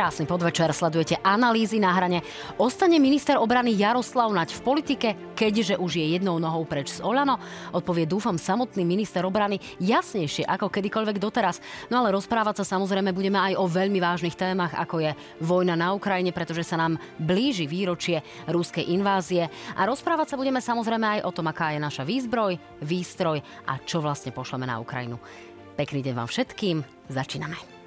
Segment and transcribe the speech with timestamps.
[0.00, 2.24] Krásny podvečer, sledujete analýzy na hrane.
[2.56, 7.36] Ostane minister obrany Jaroslav Naď v politike, keďže už je jednou nohou preč z Olano?
[7.68, 11.60] Odpovie dúfam samotný minister obrany jasnejšie ako kedykoľvek doteraz.
[11.92, 15.12] No ale rozprávať sa samozrejme budeme aj o veľmi vážnych témach, ako je
[15.44, 19.52] vojna na Ukrajine, pretože sa nám blíži výročie ruskej invázie.
[19.76, 24.00] A rozprávať sa budeme samozrejme aj o tom, aká je naša výzbroj, výstroj a čo
[24.00, 25.20] vlastne pošleme na Ukrajinu.
[25.76, 27.80] Pekný deň vám všetkým, začíname.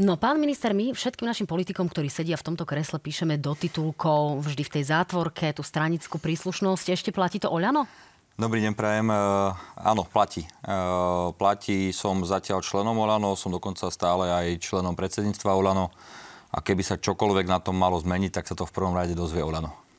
[0.00, 4.40] No, pán minister, my všetkým našim politikom, ktorí sedia v tomto kresle, píšeme do titulkov
[4.48, 6.96] vždy v tej zátvorke tú stranickú príslušnosť.
[6.96, 7.84] Ešte platí to Oľano?
[8.40, 9.12] Dobrý deň, prajem.
[9.12, 10.48] Uh, áno, platí.
[10.64, 15.92] Uh, platí, som zatiaľ členom Olano, som dokonca stále aj členom predsedníctva Olano.
[16.48, 19.44] A keby sa čokoľvek na tom malo zmeniť, tak sa to v prvom rade dozvie
[19.44, 19.89] Olano.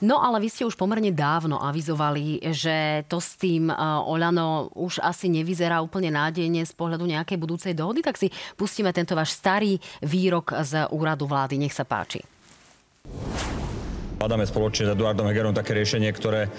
[0.00, 3.74] No ale vy ste už pomerne dávno avizovali, že to s tým e,
[4.08, 9.12] Olano už asi nevyzerá úplne nádejne z pohľadu nejakej budúcej dohody, tak si pustíme tento
[9.12, 11.60] váš starý výrok z úradu vlády.
[11.60, 12.24] Nech sa páči.
[14.16, 16.50] Hľadáme spoločne s Eduardom Hegerom také riešenie, ktoré e,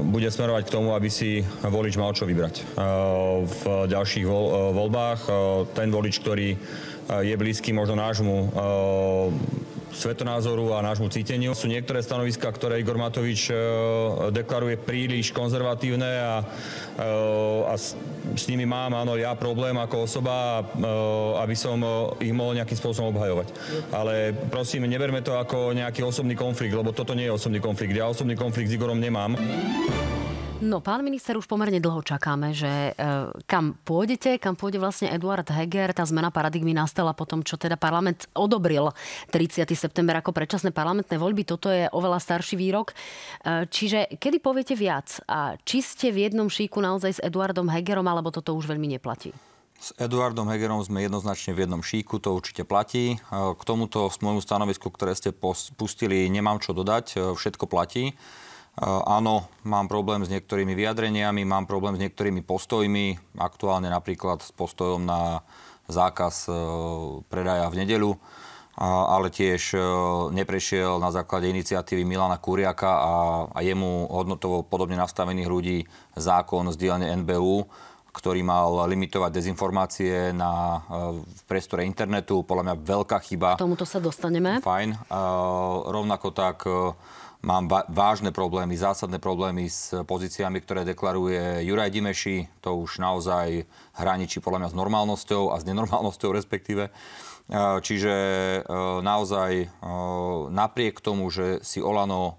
[0.00, 2.54] bude smerovať k tomu, aby si volič mal čo vybrať.
[2.56, 2.62] E,
[3.44, 4.24] v ďalších
[4.72, 5.20] voľbách
[5.76, 6.48] ten volič, ktorý
[7.08, 8.50] je blízky možno nášmu
[9.92, 11.52] svetonázoru a nášmu cíteniu.
[11.52, 13.54] Sú niektoré stanoviská, ktoré Igor Matovič e,
[14.30, 17.04] deklaruje príliš konzervatívne a, e,
[17.66, 17.98] a s,
[18.38, 20.88] s nimi mám, áno, ja problém ako osoba, e,
[21.42, 21.82] aby som
[22.22, 23.48] ich mohol nejakým spôsobom obhajovať.
[23.90, 27.94] Ale prosím, neberme to ako nejaký osobný konflikt, lebo toto nie je osobný konflikt.
[27.94, 29.34] Ja osobný konflikt s Igorom nemám.
[30.60, 32.92] No, pán minister, už pomerne dlho čakáme, že e,
[33.48, 35.96] kam pôjdete, kam pôjde vlastne Eduard Heger.
[35.96, 38.92] Tá zmena paradigmy nastala po tom, čo teda parlament odobril
[39.32, 39.64] 30.
[39.72, 41.48] september ako predčasné parlamentné voľby.
[41.48, 42.92] Toto je oveľa starší výrok.
[42.92, 45.24] E, čiže kedy poviete viac?
[45.24, 49.32] A či ste v jednom šíku naozaj s Eduardom Hegerom, alebo toto už veľmi neplatí?
[49.80, 53.16] S Eduardom Hegerom sme jednoznačne v jednom šíku, to určite platí.
[53.16, 55.32] E, k tomuto môjmu stanovisku, ktoré ste
[55.72, 58.12] pustili, nemám čo dodať, všetko platí.
[58.80, 65.04] Áno, mám problém s niektorými vyjadreniami, mám problém s niektorými postojmi, aktuálne napríklad s postojom
[65.04, 65.44] na
[65.90, 66.52] zákaz e,
[67.28, 68.16] predaja v nedeľu,
[68.80, 69.80] ale tiež e,
[70.32, 73.14] neprešiel na základe iniciatívy Milana Kuriaka a,
[73.52, 75.78] a jemu hodnotovo podobne nastavených ľudí
[76.16, 77.68] zákon z dielne NBU,
[78.16, 82.46] ktorý mal limitovať dezinformácie na, e, v priestore internetu.
[82.48, 83.60] Podľa mňa veľká chyba.
[83.60, 84.64] K tomuto sa dostaneme.
[84.64, 85.12] Fajn.
[85.90, 86.64] rovnako tak
[87.40, 92.44] Mám vážne problémy, zásadné problémy s pozíciami, ktoré deklaruje Juraj Dimeši.
[92.60, 93.64] To už naozaj
[93.96, 96.92] hraničí podľa mňa s normálnosťou a s nenormálnosťou respektíve.
[96.92, 96.92] E,
[97.80, 98.60] čiže e,
[99.00, 99.66] naozaj e,
[100.52, 102.36] napriek tomu, že si Olano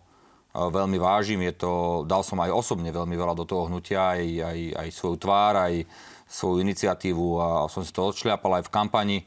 [0.53, 4.21] veľmi vážim, je to, dal som aj osobne veľmi veľa do toho hnutia, aj,
[4.53, 5.87] aj, aj svoju tvár, aj
[6.27, 9.17] svoju iniciatívu a som si to odšliapal aj v kampani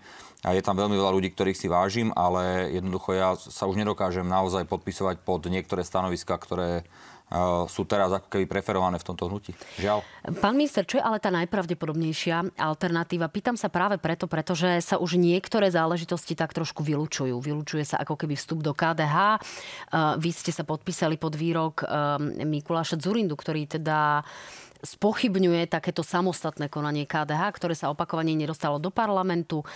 [0.44, 4.28] a je tam veľmi veľa ľudí, ktorých si vážim, ale jednoducho ja sa už nedokážem
[4.28, 6.84] naozaj podpisovať pod niektoré stanoviska, ktoré
[7.32, 9.56] uh, sú teraz ako keby preferované v tomto hnutí.
[9.80, 10.04] Žiaľ.
[10.44, 13.32] Pán minister, čo je ale tá najpravdepodobnejšia alternatíva?
[13.32, 17.40] Pýtam sa práve preto, pretože sa už niektoré záležitosti tak trošku vylúčujú.
[17.40, 19.40] Vylúčuje sa ako keby vstup do KDH.
[19.88, 24.20] Uh, vy ste sa podpísali pod výrok uh, Mikuláša Zurindu, ktorý teda
[24.84, 29.64] spochybňuje takéto samostatné konanie KDH, ktoré sa opakovane nedostalo do parlamentu.
[29.64, 29.66] E,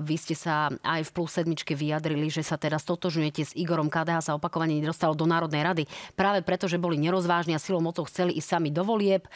[0.00, 4.32] vy ste sa aj v plus sedmičke vyjadrili, že sa teda stotožňujete s Igorom KDH
[4.32, 5.84] sa opakovane nedostalo do Národnej rady
[6.16, 9.28] práve preto, že boli nerozvážni a silou mocou chceli ísť sami do volieb.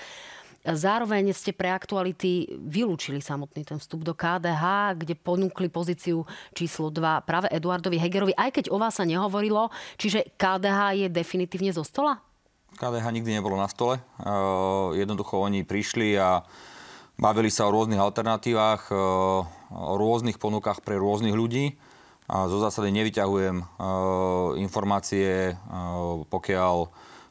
[0.63, 6.23] Zároveň ste pre aktuality vylúčili samotný ten vstup do KDH, kde ponúkli pozíciu
[6.55, 9.75] číslo 2 práve Eduardovi Hegerovi, aj keď o vás sa nehovorilo.
[9.99, 12.23] Čiže KDH je definitívne zo stola?
[12.77, 14.01] KDH nikdy nebolo na stole.
[14.97, 16.43] Jednoducho oni prišli a
[17.17, 18.91] bavili sa o rôznych alternatívach,
[19.73, 21.77] o rôznych ponukách pre rôznych ľudí.
[22.33, 23.61] A zo zásady nevyťahujem
[24.57, 25.59] informácie,
[26.33, 26.77] pokiaľ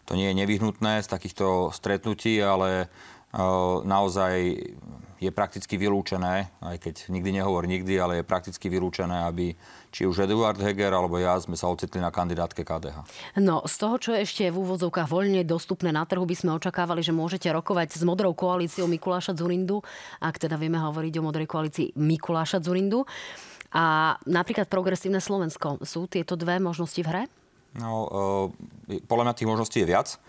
[0.05, 2.91] to nie je nevyhnutné z takýchto stretnutí, ale
[3.87, 4.61] naozaj
[5.21, 9.53] je prakticky vylúčené, aj keď nikdy nehovor nikdy, ale je prakticky vylúčené, aby
[9.91, 13.03] či už Eduard Heger alebo ja sme sa ocitli na kandidátke KDH.
[13.43, 17.03] No, z toho, čo je ešte v úvodzovkách voľne dostupné na trhu, by sme očakávali,
[17.03, 19.83] že môžete rokovať s modrou koalíciou Mikuláša Zurindu,
[20.23, 23.03] ak teda vieme hovoriť o modrej koalícii Mikuláša Zurindu.
[23.71, 25.79] A napríklad progresívne Slovensko.
[25.87, 27.23] Sú tieto dve možnosti v hre?
[27.79, 28.03] No,
[28.91, 30.19] e, podľa mňa tých možností je viac.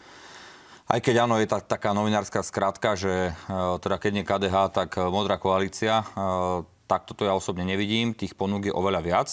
[0.86, 4.90] Aj keď áno, je tak, taká novinárska skratka, že uh, teda keď nie KDH, tak
[4.98, 8.12] uh, Modrá koalícia, uh, tak toto ja osobne nevidím.
[8.12, 9.28] Tých ponúk je oveľa viac.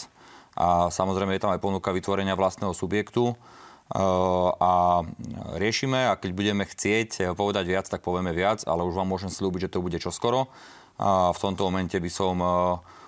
[0.59, 3.39] A samozrejme je tam aj ponuka vytvorenia vlastného subjektu.
[4.59, 5.01] A
[5.57, 9.65] riešime a keď budeme chcieť povedať viac, tak povieme viac, ale už vám môžem slúbiť,
[9.65, 10.51] že to bude čoskoro.
[10.99, 12.37] A v tomto momente by som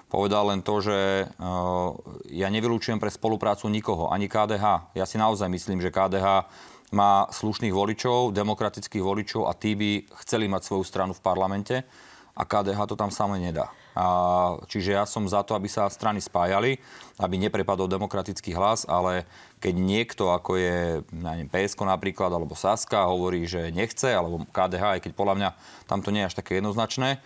[0.08, 1.28] povedal len to, že
[2.32, 4.96] ja nevylučujem pre spoluprácu nikoho, ani KDH.
[4.96, 6.48] Ja si naozaj myslím, že KDH
[6.92, 11.84] má slušných voličov, demokratických voličov a tí by chceli mať svoju stranu v parlamente
[12.36, 13.72] a KDH to tam samé nedá.
[13.92, 14.06] A,
[14.72, 16.80] čiže ja som za to, aby sa strany spájali,
[17.20, 19.28] aby neprepadol demokratický hlas, ale
[19.60, 20.80] keď niekto, ako je
[21.12, 25.50] neviem, PSK napríklad, alebo Saska, hovorí, že nechce, alebo KDH, aj keď podľa mňa
[25.86, 27.20] tam to nie je až také jednoznačné,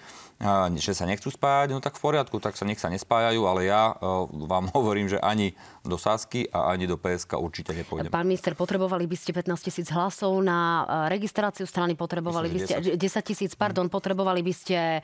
[0.75, 3.95] že sa nechcú spájať, no tak v poriadku, tak sa nech sa nespájajú, ale ja
[4.27, 5.55] vám hovorím, že ani
[5.85, 8.11] do Sasky a ani do PSK určite nepôjdem.
[8.11, 12.99] Pán minister, potrebovali by ste 15 tisíc hlasov na registráciu strany, potrebovali Myslím, by ste
[12.99, 14.99] 10 tisíc, pardon, potrebovali by ste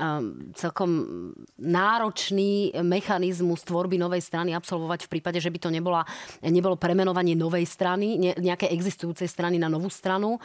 [0.00, 0.90] um, celkom
[1.60, 6.08] náročný mechanizmus tvorby novej strany absolvovať v prípade, že by to nebola,
[6.40, 10.40] nebolo premenovanie novej strany, ne, nejakej existujúcej strany na novú stranu.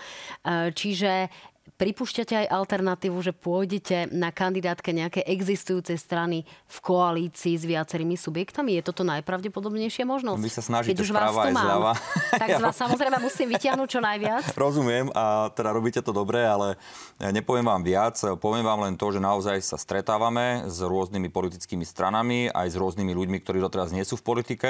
[0.76, 1.30] Čiže
[1.66, 8.78] Pripúšťate aj alternatívu, že pôjdete na kandidátke nejakej existujúcej strany v koalícii s viacerými subjektami?
[8.78, 10.46] Je toto najpravdepodobnejšia možnosť?
[10.46, 11.94] Vy sa snažíte Keď už vás tu mám, zľava.
[12.46, 12.62] tak ja.
[12.62, 14.44] vás samozrejme musím vyťahnuť čo najviac.
[14.62, 16.78] Rozumiem a teda robíte to dobre, ale
[17.18, 18.14] nepoviem vám viac.
[18.38, 23.10] Poviem vám len to, že naozaj sa stretávame s rôznymi politickými stranami, aj s rôznymi
[23.10, 24.70] ľuďmi, ktorí doteraz nie sú v politike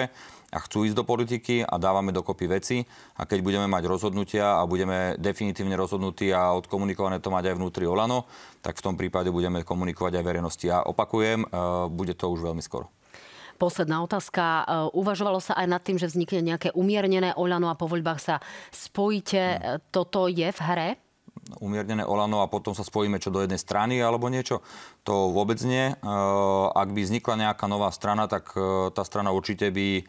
[0.56, 2.78] a chcú ísť do politiky a dávame dokopy veci.
[3.20, 7.90] A keď budeme mať rozhodnutia a budeme definitívne rozhodnutí a odkomunikované to mať aj vnútri
[7.90, 8.30] Olano,
[8.62, 10.68] tak v tom prípade budeme komunikovať aj verejnosti.
[10.70, 11.48] A opakujem, e,
[11.90, 12.94] bude to už veľmi skoro.
[13.58, 14.44] Posledná otázka.
[14.44, 18.36] E, uvažovalo sa aj nad tým, že vznikne nejaké umiernené Olano a po voľbách sa
[18.70, 19.42] spojíte.
[19.42, 19.82] Hmm.
[19.90, 20.90] Toto je v hre?
[21.62, 24.66] umiernené Olano a potom sa spojíme čo do jednej strany alebo niečo.
[25.06, 25.94] To vôbec nie.
[26.74, 28.50] Ak by vznikla nejaká nová strana, tak
[28.96, 30.02] tá strana určite by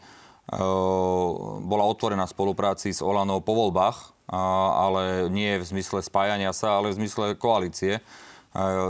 [1.61, 7.03] bola otvorená spolupráci s Olanou po voľbách, ale nie v zmysle spájania sa, ale v
[7.03, 7.99] zmysle koalície.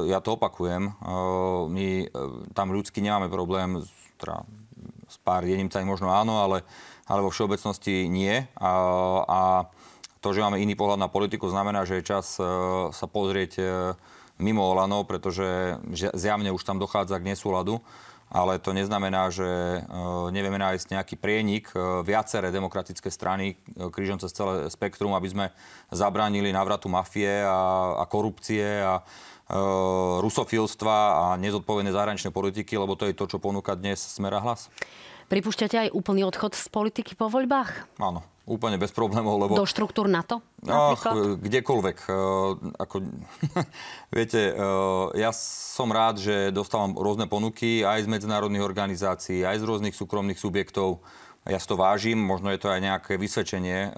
[0.06, 0.95] Ja to opakujem.
[1.68, 2.07] My e,
[2.56, 3.83] tam ľudsky nemáme problém,
[4.15, 4.48] teda
[5.12, 6.63] s pár jedinca možno áno, ale,
[7.04, 8.48] ale vo všeobecnosti nie.
[8.56, 8.71] A,
[9.27, 9.42] a
[10.24, 12.39] to, že máme iný pohľad na politiku, znamená, že je čas
[12.95, 13.60] sa pozrieť
[14.39, 15.75] mimo Olano, pretože
[16.15, 17.83] zjavne už tam dochádza k nesúladu
[18.27, 19.79] ale to neznamená, že e,
[20.35, 21.71] nevieme nájsť nejaký prienik.
[21.71, 25.45] E, viaceré demokratické strany e, krížom cez celé spektrum, aby sme
[25.95, 29.03] zabránili návratu mafie a, a korupcie a
[30.19, 34.68] rusofilstva a nezodpovedné zahraničné politiky, lebo to je to, čo ponúka dnes Smera hlas.
[35.31, 37.95] Pripúšťate aj úplný odchod z politiky po voľbách?
[37.95, 39.60] Áno úplne bez problémov, lebo...
[39.60, 40.40] Do štruktúr NATO?
[40.64, 41.04] Ach,
[41.38, 41.98] kdekoľvek.
[42.08, 43.04] Uh, ako,
[44.18, 49.68] viete, uh, ja som rád, že dostávam rôzne ponuky aj z medzinárodných organizácií, aj z
[49.68, 51.04] rôznych súkromných subjektov.
[51.44, 53.96] Ja si to vážim, možno je to aj nejaké vysvedčenie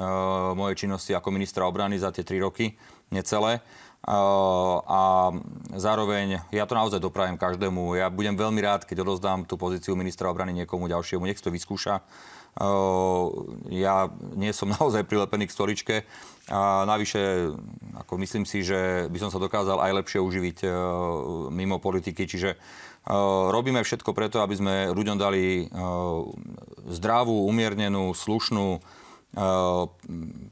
[0.53, 2.77] mojej činnosti ako ministra obrany za tie tri roky,
[3.09, 3.65] necelé.
[4.05, 5.01] A
[5.75, 7.99] zároveň ja to naozaj doprajem každému.
[7.99, 11.27] Ja budem veľmi rád, keď odozdám tú pozíciu ministra obrany niekomu ďalšiemu.
[11.27, 12.05] Nech to vyskúša.
[13.71, 15.95] Ja nie som naozaj prilepený k stoličke
[16.51, 17.53] a navyše
[17.95, 20.57] ako myslím si, že by som sa dokázal aj lepšie uživiť
[21.53, 22.25] mimo politiky.
[22.25, 22.57] Čiže
[23.53, 25.69] robíme všetko preto, aby sme ľuďom dali
[26.89, 28.81] zdravú, umiernenú, slušnú,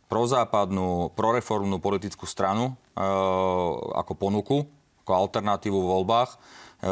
[0.05, 2.77] prozápadnú, proreformnú politickú stranu
[3.97, 4.57] ako ponuku,
[5.01, 6.31] ako alternatívu v voľbách.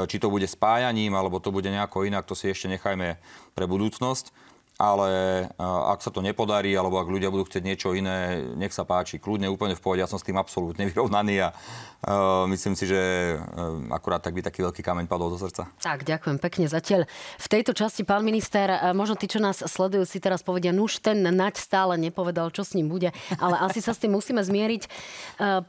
[0.09, 3.21] Či to bude spájaním, alebo to bude nejako inak, to si ešte nechajme
[3.53, 4.44] pre budúcnosť
[4.75, 9.23] ale ak sa to nepodarí, alebo ak ľudia budú chcieť niečo iné, nech sa páči,
[9.23, 12.99] kľudne, úplne v pohode, ja som s tým absolútne vyrovnaný a uh, myslím si, že
[13.39, 15.71] uh, akurát tak by taký veľký kameň padol zo srdca.
[15.79, 17.07] Tak, ďakujem pekne zatiaľ.
[17.39, 21.23] V tejto časti, pán minister, možno tí, čo nás sledujú, si teraz povedia, nuž ten
[21.23, 24.87] Naď stále nepovedal, čo s ním bude, ale asi sa s tým musíme zmieriť.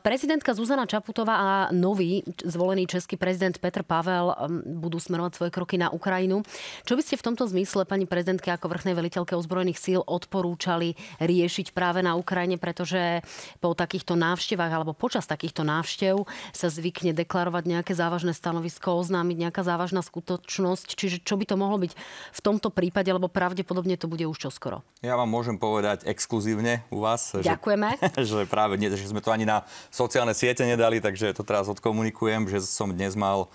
[0.03, 4.35] Prezidentka Zuzana Čaputová a nový zvolený český prezident Petr Pavel
[4.67, 6.43] budú smerovať svoje kroky na Ukrajinu.
[6.83, 11.77] Čo by ste v tomto zmysle, pani prezidentke, ako vrchnej veliteľke ozbrojených síl odporúčali riešiť
[11.77, 13.21] práve na Ukrajine, pretože
[13.61, 16.25] po takýchto návštevách alebo počas takýchto návštev
[16.57, 20.97] sa zvykne deklarovať nejaké závažné stanovisko, oznámiť nejaká závažná skutočnosť.
[20.97, 21.93] Čiže čo by to mohlo byť
[22.33, 24.81] v tomto prípade, lebo pravdepodobne to bude už čoskoro.
[25.05, 27.37] Ja vám môžem povedať exkluzívne u vás.
[27.37, 28.01] Ďakujeme.
[28.17, 31.69] Že, že práve nie, že sme to ani na sociálne siete nedali, takže to teraz
[31.69, 33.53] odkomunikujem, že som dnes mal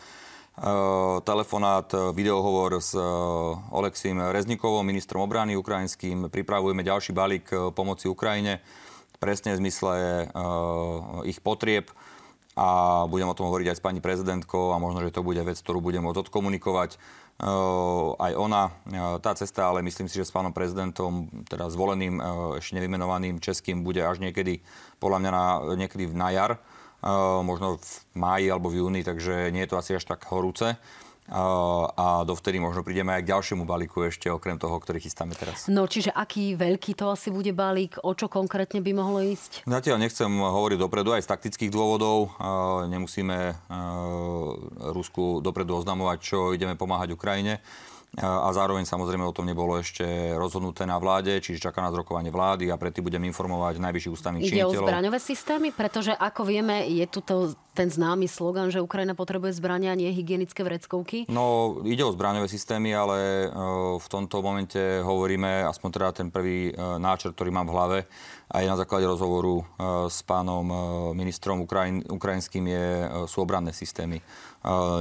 [1.24, 3.02] telefonát, eh, videohovor s eh,
[3.72, 6.28] Oleksím Reznikovom, ministrom obrany ukrajinským.
[6.28, 8.60] Pripravujeme ďalší balík pomoci Ukrajine,
[9.22, 9.94] presne v zmysle
[11.30, 11.94] ich potrieb
[12.58, 15.62] a budem o tom hovoriť aj s pani prezidentkou a možno, že to bude vec,
[15.62, 16.98] ktorú budem môcť odkomunikovať
[18.18, 18.74] aj ona.
[19.22, 22.18] Tá cesta, ale myslím si, že s pánom prezidentom, teda zvoleným,
[22.58, 24.66] ešte nevymenovaným českým, bude až niekedy,
[24.98, 25.46] podľa mňa na,
[25.78, 26.52] niekedy na jar
[27.42, 30.78] možno v máji alebo v júni, takže nie je to asi až tak horúce.
[31.32, 35.72] a dovtedy možno prídeme aj k ďalšiemu balíku ešte okrem toho, ktorý chystáme teraz.
[35.72, 39.64] No čiže aký veľký to asi bude balík, o čo konkrétne by mohlo ísť?
[39.64, 42.36] Zatiaľ nechcem hovoriť dopredu aj z taktických dôvodov.
[42.92, 43.56] Nemusíme
[44.92, 47.64] Rusku dopredu oznamovať, čo ideme pomáhať Ukrajine
[48.20, 50.04] a zároveň samozrejme o tom nebolo ešte
[50.36, 54.72] rozhodnuté na vláde, čiže čaká nás rokovanie vlády a predtým budem informovať najvyšší ústavných činiteľov.
[54.76, 55.68] Ide o zbraňové systémy?
[55.72, 60.12] Pretože ako vieme, je tu to, ten známy slogan, že Ukrajina potrebuje zbrania a nie
[60.12, 61.32] hygienické vreckovky?
[61.32, 63.48] No, ide o zbraňové systémy, ale
[63.96, 68.00] v tomto momente hovoríme, aspoň teda ten prvý náčrt, ktorý mám v hlave,
[68.52, 69.64] aj na základe rozhovoru
[70.12, 70.68] s pánom
[71.16, 72.88] ministrom Ukrajin, ukrajinským je,
[73.32, 74.20] sú obranné systémy.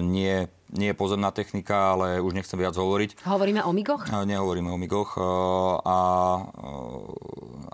[0.00, 3.26] Nie nie je pozemná technika, ale už nechcem viac hovoriť.
[3.26, 4.07] Hovoríme o migoch?
[4.07, 5.19] Nehovoríme o migoch.
[5.83, 5.99] A,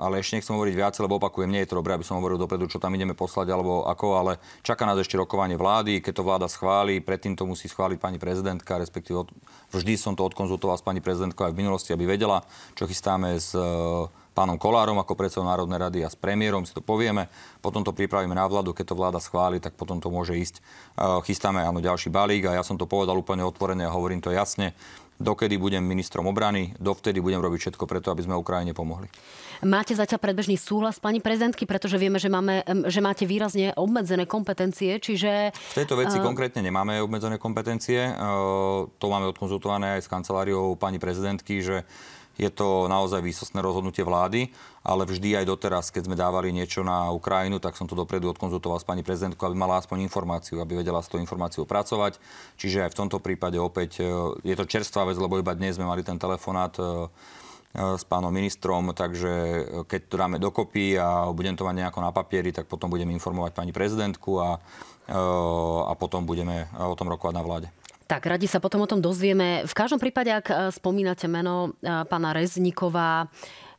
[0.00, 2.68] ale ešte nechcem hovoriť viac, lebo opakujem, nie je to dobré, aby som hovoril dopredu,
[2.72, 4.32] čo tam ideme poslať alebo ako, ale
[4.64, 6.00] čaká nás ešte rokovanie vlády.
[6.00, 9.28] Keď to vláda schváli, predtým to musí schváliť pani prezidentka, respektíve
[9.76, 12.40] vždy som to odkonzultoval s pani prezidentkou aj v minulosti, aby vedela,
[12.72, 13.52] čo chystáme s
[14.36, 17.32] pánom Kolárom ako predsedom Národnej rady a s premiérom si to povieme.
[17.64, 20.60] Potom to pripravíme na vládu, keď to vláda schváli, tak potom to môže ísť.
[21.24, 24.76] Chystáme áno ďalší balík a ja som to povedal úplne otvorene a hovorím to jasne.
[25.16, 29.08] Dokedy budem ministrom obrany, dovtedy budem robiť všetko preto, aby sme Ukrajine pomohli.
[29.64, 32.60] Máte zatiaľ predbežný súhlas pani prezidentky, pretože vieme, že, máme,
[32.92, 35.56] že máte výrazne obmedzené kompetencie, čiže...
[35.72, 36.24] V tejto veci uh...
[36.24, 38.12] konkrétne nemáme obmedzené kompetencie.
[38.12, 41.88] Uh, to máme odkonzultované aj s kanceláriou pani prezidentky, že
[42.36, 44.52] je to naozaj výsostné rozhodnutie vlády,
[44.84, 48.76] ale vždy aj doteraz, keď sme dávali niečo na Ukrajinu, tak som to dopredu odkonzultoval
[48.78, 52.20] s pani prezidentkou, aby mala aspoň informáciu, aby vedela s tou informáciou pracovať.
[52.60, 54.06] Čiže aj v tomto prípade opäť e,
[54.44, 56.88] je to čerstvá vec, lebo iba dnes sme mali ten telefonát e, e,
[57.96, 59.32] s pánom ministrom, takže
[59.88, 63.56] keď to dáme dokopy a budem to mať nejako na papieri, tak potom budem informovať
[63.56, 64.60] pani prezidentku a,
[65.86, 67.68] a potom budeme o tom rokovať na vláde.
[68.06, 69.66] Tak, radi sa potom o tom dozvieme.
[69.66, 73.26] V každom prípade, ak e, spomínate meno e, pána Rezníková,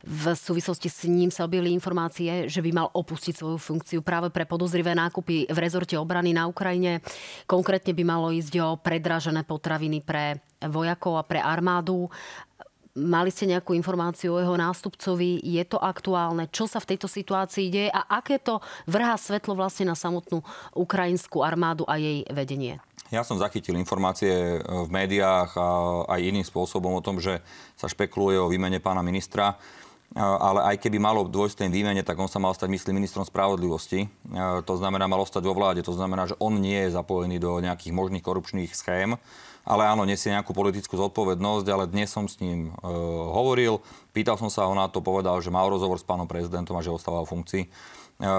[0.04, 4.46] v súvislosti s ním sa objavili informácie, že by mal opustiť svoju funkciu práve pre
[4.46, 7.02] podozrivé nákupy v rezorte obrany na Ukrajine.
[7.50, 12.06] Konkrétne by malo ísť o predražené potraviny pre vojakov a pre armádu.
[12.94, 15.42] Mali ste nejakú informáciu o jeho nástupcovi?
[15.42, 16.46] Je to aktuálne?
[16.52, 17.90] Čo sa v tejto situácii deje?
[17.90, 20.46] A aké to vrhá svetlo vlastne na samotnú
[20.78, 22.78] ukrajinskú armádu a jej vedenie?
[23.08, 25.66] Ja som zachytil informácie e, v médiách a
[26.12, 27.40] aj iným spôsobom o tom, že
[27.80, 29.56] sa špekuluje o výmene pána ministra.
[30.12, 33.24] E, ale aj keby malo dôjsť tej výmene, tak on sa mal stať, myslím, ministrom
[33.24, 34.04] spravodlivosti.
[34.04, 34.08] E,
[34.60, 35.80] to znamená, mal ostať vo vláde.
[35.88, 39.16] To znamená, že on nie je zapojený do nejakých možných korupčných schém.
[39.68, 42.92] Ale áno, nesie nejakú politickú zodpovednosť, ale dnes som s ním e,
[43.32, 43.80] hovoril.
[44.12, 46.92] Pýtal som sa ho na to, povedal, že mal rozhovor s pánom prezidentom a že
[46.92, 47.62] ostáva v funkcii.
[47.64, 47.68] E,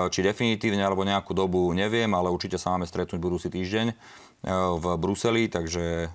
[0.09, 3.93] či definitívne alebo nejakú dobu neviem, ale určite sa máme stretnúť budúci týždeň
[4.46, 6.08] v Bruseli, takže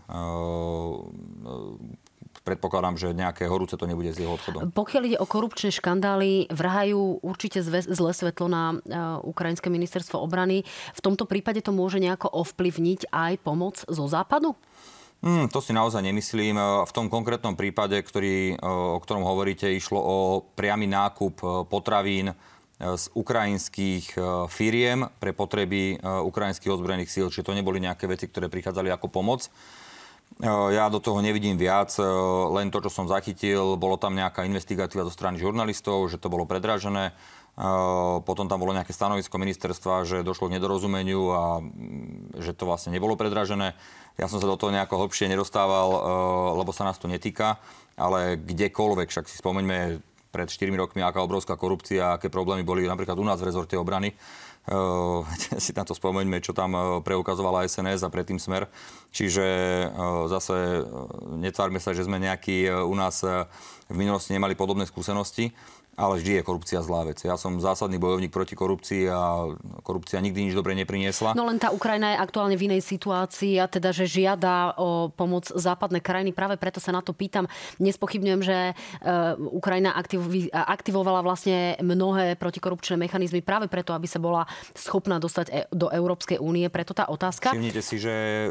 [2.45, 4.69] predpokladám, že nejaké horúce to nebude s jeho odchodom.
[4.69, 8.77] Pokiaľ ide o korupčné škandály, vrhajú určite zlé svetlo na
[9.25, 10.61] Ukrajinské ministerstvo obrany.
[10.93, 14.53] V tomto prípade to môže nejako ovplyvniť aj pomoc zo západu?
[15.25, 16.61] Hmm, to si naozaj nemyslím.
[16.85, 20.17] V tom konkrétnom prípade, ktorý, o ktorom hovoríte, išlo o
[20.53, 22.37] priamy nákup potravín
[22.79, 27.31] z ukrajinských e, firiem pre potreby e, ukrajinských ozbrojených síl.
[27.31, 29.47] Čiže to neboli nejaké veci, ktoré prichádzali ako pomoc.
[29.47, 29.51] E,
[30.75, 31.95] ja do toho nevidím viac,
[32.51, 36.51] len to, čo som zachytil, bolo tam nejaká investigatíva zo strany žurnalistov, že to bolo
[36.51, 37.15] predražené.
[38.27, 42.91] Potom tam bolo nejaké stanovisko ministerstva, že došlo k nedorozumeniu a mm, že to vlastne
[42.91, 43.79] nebolo predražené.
[44.19, 45.87] Ja som sa do toho nejako hlbšie nedostával,
[46.59, 47.63] lebo sa nás to netýka,
[47.95, 50.03] ale kdekoľvek, však si spomeňme
[50.35, 54.11] pred 4 rokmi, aká obrovská korupcia, aké problémy boli napríklad u nás v rezorte obrany.
[54.67, 55.23] Uh,
[55.63, 58.67] si na to spomeňme, čo tam eh, preukazovala SNS a predtým Smer.
[59.15, 59.47] Čiže
[59.87, 60.83] uh, zase
[61.39, 63.23] netvárme sa, že sme nejakí uh, u nás
[63.87, 65.55] v minulosti nemali podobné skúsenosti
[65.95, 67.23] ale vždy je korupcia zlá vec.
[67.23, 69.55] Ja som zásadný bojovník proti korupcii a
[69.87, 71.39] korupcia nikdy nič dobre nepriniesla.
[71.39, 75.47] No len tá Ukrajina je aktuálne v inej situácii a teda, že žiada o pomoc
[75.49, 76.35] západné krajiny.
[76.35, 77.47] Práve preto sa na to pýtam.
[77.79, 78.75] Nespochybňujem, že e,
[79.55, 79.95] Ukrajina
[80.53, 86.43] aktivovala vlastne mnohé protikorupčné mechanizmy práve preto, aby sa bola schopná dostať e, do Európskej
[86.43, 86.67] únie.
[86.69, 87.55] Preto tá otázka.
[87.55, 88.49] Všimnite si, že e,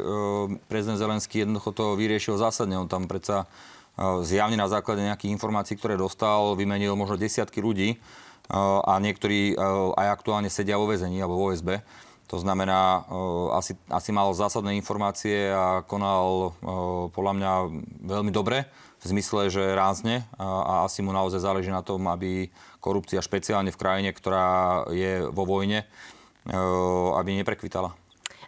[0.72, 2.80] prezident Zelenský jednoducho to vyriešil zásadne.
[2.80, 3.52] On tam predsa
[4.00, 8.02] zjavne na základe nejakých informácií, ktoré dostal, vymenil možno desiatky ľudí
[8.54, 9.54] a niektorí
[9.94, 11.80] aj aktuálne sedia vo väzení alebo vo OSB.
[12.32, 13.06] To znamená,
[13.54, 16.58] asi, asi mal zásadné informácie a konal
[17.14, 17.52] podľa mňa
[18.10, 18.66] veľmi dobre,
[19.04, 22.48] v zmysle, že rázne a asi mu naozaj záleží na tom, aby
[22.80, 25.84] korupcia špeciálne v krajine, ktorá je vo vojne,
[27.14, 27.94] aby neprekvitala.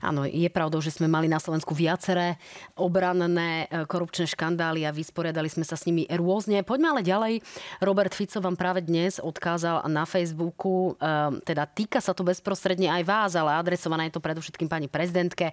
[0.05, 2.37] Áno, je pravdou, že sme mali na Slovensku viaceré
[2.77, 6.61] obranné e, korupčné škandály a vysporiadali sme sa s nimi rôzne.
[6.61, 7.33] Poďme ale ďalej.
[7.81, 13.03] Robert Fico vám práve dnes odkázal na Facebooku, e, teda týka sa to bezprostredne aj
[13.03, 15.49] vás, ale adresované je to predovšetkým pani prezidentke.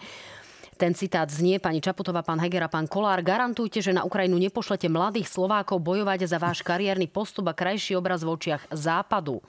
[0.76, 4.90] Ten citát znie, pani Čaputová, pán Heger a pán Kolár, garantujte, že na Ukrajinu nepošlete
[4.92, 9.40] mladých Slovákov bojovať za váš kariérny postup a krajší obraz v očiach západu.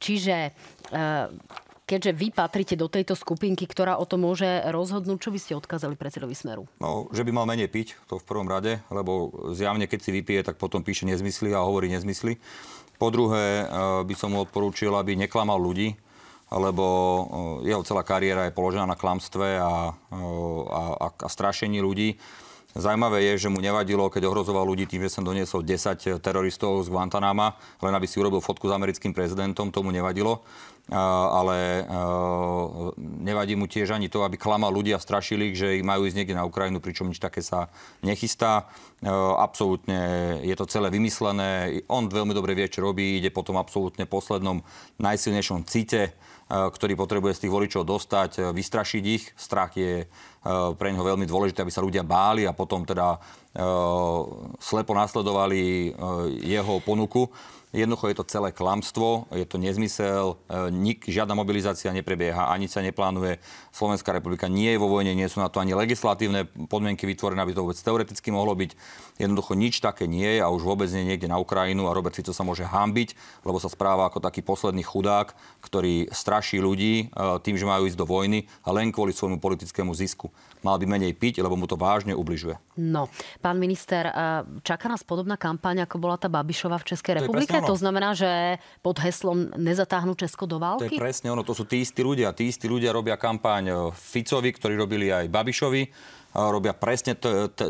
[0.00, 0.50] Čiže e,
[1.90, 5.98] keďže vy patrite do tejto skupinky, ktorá o to môže rozhodnúť, čo by ste odkázali
[5.98, 6.70] predsedovi Smeru?
[6.78, 10.46] No, že by mal menej piť, to v prvom rade, lebo zjavne, keď si vypije,
[10.46, 12.38] tak potom píše nezmysly a hovorí nezmysly.
[13.02, 13.68] Po druhé, eh,
[14.06, 15.98] by som mu odporúčil, aby neklamal ľudí,
[16.54, 16.86] lebo
[17.66, 20.14] eh, jeho celá kariéra je položená na klamstve a, eh,
[20.70, 22.14] a, a, a strašení ľudí.
[22.70, 26.92] Zajímavé je, že mu nevadilo, keď ohrozoval ľudí tým, že som doniesol 10 teroristov z
[26.94, 30.46] Guantanama, len aby si urobil fotku s americkým prezidentom, tomu nevadilo
[30.90, 31.86] ale
[32.98, 36.42] nevadí mu tiež ani to, aby klamal ľudia, strašili že ich majú ísť niekde na
[36.42, 37.70] Ukrajinu, pričom nič také sa
[38.02, 38.66] nechystá.
[39.38, 41.80] Absolútne je to celé vymyslené.
[41.86, 44.66] On veľmi dobre vie, čo robí, ide po tom absolútne poslednom
[44.98, 46.18] najsilnejšom cite,
[46.50, 49.30] ktorý potrebuje z tých voličov dostať, vystrašiť ich.
[49.38, 50.10] Strach je
[50.74, 53.22] pre neho veľmi dôležité, aby sa ľudia báli a potom teda
[54.60, 55.92] slepo nasledovali
[56.44, 57.28] jeho ponuku.
[57.70, 60.42] Jednoducho je to celé klamstvo, je to nezmysel,
[60.74, 63.38] nik, žiadna mobilizácia neprebieha, ani sa neplánuje.
[63.70, 67.54] Slovenská republika nie je vo vojne, nie sú na to ani legislatívne podmienky vytvorené, aby
[67.54, 68.74] to vôbec teoreticky mohlo byť.
[69.22, 72.34] Jednoducho nič také nie je a už vôbec nie niekde na Ukrajinu a Robert Fico
[72.34, 73.14] sa môže hambiť,
[73.46, 75.30] lebo sa správa ako taký posledný chudák,
[75.62, 77.14] ktorý straší ľudí
[77.46, 80.26] tým, že majú ísť do vojny a len kvôli svojmu politickému zisku.
[80.60, 82.56] Mal by menej piť, lebo mu to vážne ubližuje.
[82.76, 83.08] No,
[83.40, 84.12] pán minister, e,
[84.60, 87.56] čaká nás podobná kampaň, ako bola tá Babišova v Českej republike?
[87.64, 90.92] To znamená, že pod heslom nezatáhnu Česko do války?
[90.92, 92.36] To je presne ono, to sú tí istí ľudia.
[92.36, 95.82] Tí istí ľudia robia kampaň e, Ficovi, ktorí robili aj Babišovi.
[96.30, 97.18] Robia presne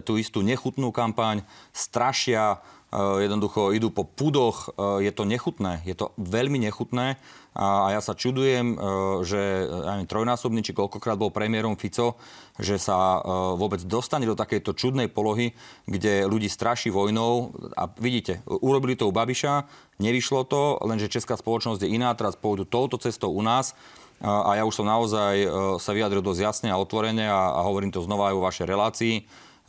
[0.04, 1.40] tú istú nechutnú kampaň,
[1.72, 2.60] strašia,
[2.94, 4.74] jednoducho idú po pudoch.
[4.98, 7.18] Je to nechutné, je to veľmi nechutné.
[7.50, 8.78] A ja sa čudujem,
[9.26, 12.14] že ja neviem, trojnásobný, či koľkokrát bol premiérom Fico,
[12.62, 13.18] že sa
[13.58, 15.50] vôbec dostane do takejto čudnej polohy,
[15.82, 17.50] kde ľudí straší vojnou.
[17.74, 19.66] A vidíte, urobili to u Babiša,
[20.00, 23.76] Nevyšlo to, lenže česká spoločnosť je iná, teraz pôjdu touto cestou u nás
[24.20, 25.48] a ja už som naozaj e,
[25.80, 29.14] sa vyjadril dosť jasne a otvorene a, a hovorím to znova aj vo vašej relácii.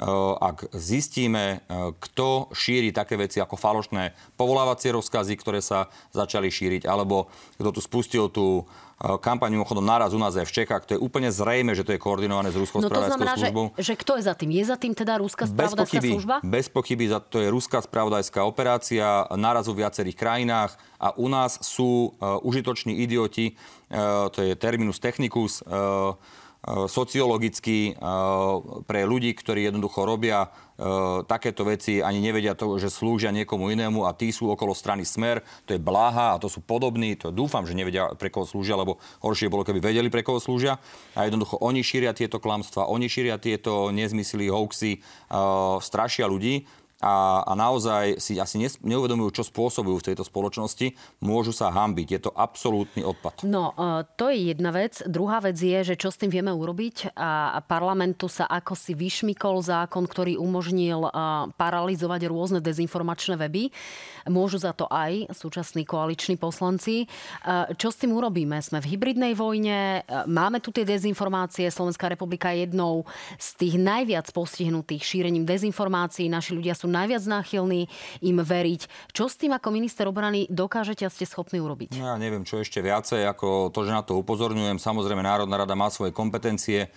[0.01, 0.05] E,
[0.41, 6.89] ak zistíme, e, kto šíri také veci ako falošné povolávacie rozkazy, ktoré sa začali šíriť,
[6.89, 7.29] alebo
[7.61, 8.65] kto tu spustil tú
[9.01, 10.85] kampaň mimochodom naraz u nás aj v Čechách.
[10.85, 13.65] To je úplne zrejme, že to je koordinované s Ruskou no spravodajskou službou.
[13.73, 14.49] Že, že kto je za tým?
[14.53, 16.35] Je za tým teda Ruská spravodajská bez pochyby, služba?
[16.45, 21.57] Bez pochyby, za to je Ruská spravodajská operácia naraz v viacerých krajinách a u nás
[21.65, 23.57] sú uh, užitoční idioti,
[23.89, 27.97] uh, to je terminus technicus, uh, Eh, sociologicky eh,
[28.86, 34.06] pre ľudí, ktorí jednoducho robia eh, takéto veci, ani nevedia to, že slúžia niekomu inému
[34.06, 37.65] a tí sú okolo strany Smer, to je Bláha a to sú podobní, to dúfam,
[37.65, 40.78] že nevedia pre koho slúžia, lebo horšie bolo, keby vedeli pre koho slúžia.
[41.17, 45.02] A jednoducho oni šíria tieto klamstva, oni šíria tieto nezmysly, hoaxy,
[45.82, 46.69] strašia ľudí
[47.01, 50.93] a, a naozaj si asi neuvedomujú, čo spôsobujú v tejto spoločnosti,
[51.25, 52.07] môžu sa hambiť.
[52.13, 53.41] Je to absolútny odpad.
[53.43, 55.01] No, e, to je jedna vec.
[55.09, 57.17] Druhá vec je, že čo s tým vieme urobiť.
[57.17, 61.11] A parlamentu sa ako si vyšmikol zákon, ktorý umožnil e,
[61.57, 63.73] paralizovať rôzne dezinformačné weby.
[64.29, 67.03] Môžu za to aj súčasní koaliční poslanci.
[67.03, 67.07] E,
[67.81, 68.61] čo s tým urobíme?
[68.61, 71.65] Sme v hybridnej vojne, máme tu tie dezinformácie.
[71.73, 73.09] Slovenská republika je jednou
[73.41, 76.29] z tých najviac postihnutých šírením dezinformácií.
[76.29, 77.88] Naši ľudia sú najviac náchylní
[78.21, 79.15] im veriť.
[79.15, 81.95] Čo s tým ako minister obrany dokážete a ste schopní urobiť?
[81.95, 84.77] No, ja neviem, čo ešte viacej, ako to, že na to upozorňujem.
[84.77, 86.91] Samozrejme, Národná rada má svoje kompetencie.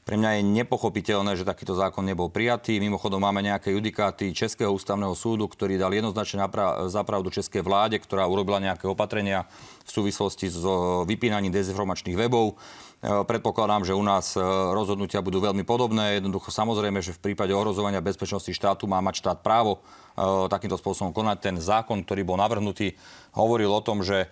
[0.00, 2.80] Pre mňa je nepochopiteľné, že takýto zákon nebol prijatý.
[2.80, 6.40] Mimochodom máme nejaké judikáty Českého ústavného súdu, ktorý dal jednoznačne
[6.88, 9.44] zapravdu českej vláde, ktorá urobila nejaké opatrenia
[9.84, 10.64] v súvislosti s
[11.04, 12.56] vypínaním dezinformačných webov.
[13.00, 14.44] E, predpokladám, že u nás e,
[14.76, 16.20] rozhodnutia budú veľmi podobné.
[16.20, 21.08] Jednoducho samozrejme, že v prípade ohrozovania bezpečnosti štátu má mať štát právo e, takýmto spôsobom
[21.16, 21.36] konať.
[21.40, 22.92] Ten zákon, ktorý bol navrhnutý,
[23.32, 24.28] hovoril o tom, že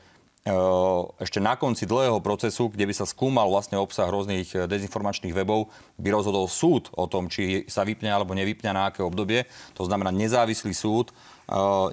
[1.20, 5.68] ešte na konci dlhého procesu, kde by sa skúmal vlastne obsah rôznych dezinformačných webov,
[6.00, 9.44] by rozhodol súd o tom, či sa vypne alebo nevypne na aké obdobie.
[9.76, 11.12] To znamená nezávislý súd.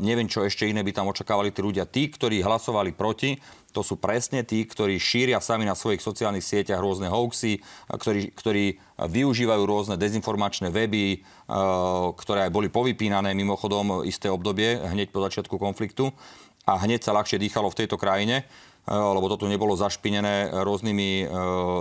[0.04, 1.88] Neviem, čo ešte iné by tam očakávali tí ľudia.
[1.88, 3.40] Tí, ktorí hlasovali proti,
[3.72, 7.60] to sú presne tí, ktorí šíria sami na svojich sociálnych sieťach rôzne hoaxy,
[7.92, 8.66] ktorí, ktorí
[9.00, 11.24] využívajú rôzne dezinformačné weby,
[12.20, 16.12] ktoré aj boli povypínané mimochodom isté obdobie, hneď po začiatku konfliktu
[16.66, 18.44] a hneď sa ľahšie dýchalo v tejto krajine.
[18.86, 21.26] lebo toto nebolo zašpinené rôznymi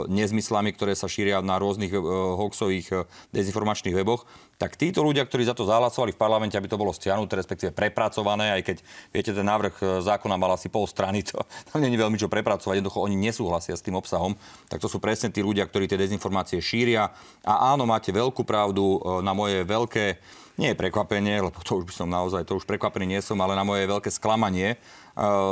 [0.09, 1.93] nezmyslami, ktoré sa šíria na rôznych
[2.41, 4.25] hoaxových dezinformačných weboch,
[4.57, 8.55] tak títo ľudia, ktorí za to zahlasovali v parlamente, aby to bolo stiahnuté, respektíve prepracované,
[8.57, 8.77] aj keď
[9.13, 11.37] viete, ten návrh zákona mal asi pol strany, to
[11.69, 14.33] tam je veľmi čo prepracovať, jednoducho oni nesúhlasia s tým obsahom,
[14.71, 17.13] tak to sú presne tí ľudia, ktorí tie dezinformácie šíria.
[17.45, 20.17] A áno, máte veľkú pravdu na moje veľké
[20.55, 23.59] nie je prekvapenie, lebo to už by som naozaj, to už prekvapený nie som, ale
[23.59, 24.79] na moje veľké sklamanie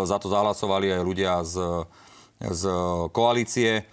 [0.06, 1.86] za to zahlasovali aj ľudia z,
[2.38, 2.62] z
[3.10, 3.86] koalície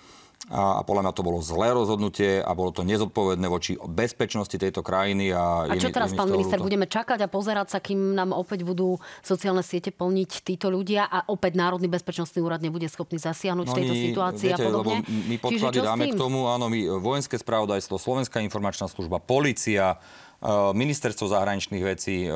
[0.49, 4.81] a, a podľa mňa to bolo zlé rozhodnutie a bolo to nezodpovedné voči bezpečnosti tejto
[4.81, 5.29] krajiny.
[5.29, 6.65] A, a čo mi, teraz, pán minister, ľúto.
[6.73, 11.29] budeme čakať a pozerať sa, kým nám opäť budú sociálne siete plniť títo ľudia a
[11.29, 15.05] opäť Národný bezpečnostný úrad nebude schopný zasiahnuť no, v tejto situácii viete, a podobne?
[15.05, 20.28] Lebo my podklady dáme k tomu, áno, my vojenské spravodajstvo, Slovenská informačná služba, policia, Eh,
[20.47, 22.31] ministerstvo zahraničných vecí, eh,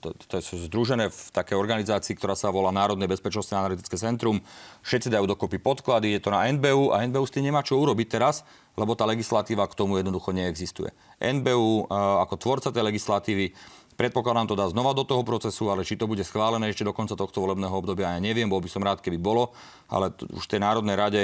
[0.00, 4.40] to, to sú združené v takej organizácii, ktorá sa volá Národné bezpečnostné analytické centrum.
[4.80, 8.08] Všetci dajú dokopy podklady, je to na NBU a NBU s tým nemá čo urobiť
[8.08, 8.40] teraz,
[8.72, 10.96] lebo tá legislatíva k tomu jednoducho neexistuje.
[11.20, 13.52] NBU eh, ako tvorca tej legislatívy
[13.92, 17.12] Predpokladám to dá znova do toho procesu, ale či to bude schválené ešte do konca
[17.12, 19.52] tohto volebného obdobia, ja neviem, bol by som rád, keby bolo,
[19.92, 21.22] ale už v tej Národnej rade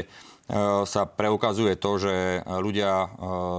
[0.88, 3.12] sa preukazuje to, že ľudia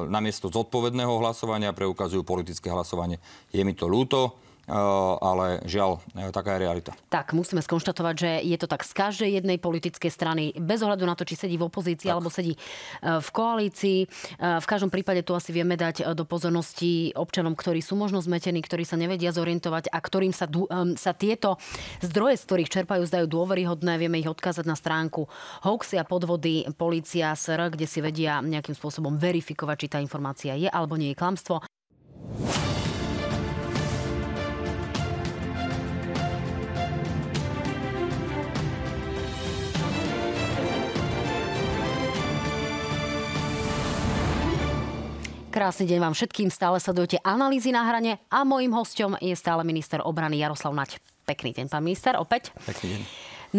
[0.09, 3.21] namiesto zodpovedného hlasovania preukazujú politické hlasovanie.
[3.53, 6.91] Je mi to ľúto, ale žiaľ, eh, taká je realita.
[7.09, 11.17] Tak, musíme skonštatovať, že je to tak z každej jednej politickej strany, bez ohľadu na
[11.17, 12.13] to, či sedí v opozícii tak.
[12.13, 13.99] alebo sedí eh, v koalícii.
[14.39, 18.85] V každom prípade tu asi vieme dať do pozornosti občanom, ktorí sú možno zmetení, ktorí
[18.85, 20.45] sa nevedia zorientovať a ktorým sa,
[20.95, 21.57] sa tieto
[21.99, 23.99] zdroje, z ktorých čerpajú, zdajú dôveryhodné.
[23.99, 25.27] Vieme ich odkázať na stránku
[25.65, 30.69] hoaxy a podvody Polícia SR, kde si vedia nejakým spôsobom verifikovať, či tá informácia je
[30.69, 31.65] alebo nie je klamstvo.
[45.59, 46.47] Krásny deň vám všetkým.
[46.47, 51.03] Stále sledujete analýzy na hrane a mojím hostom je stále minister obrany Jaroslav Nať.
[51.27, 52.55] Pekný deň, pán minister, opäť.
[52.63, 53.01] Pekný deň.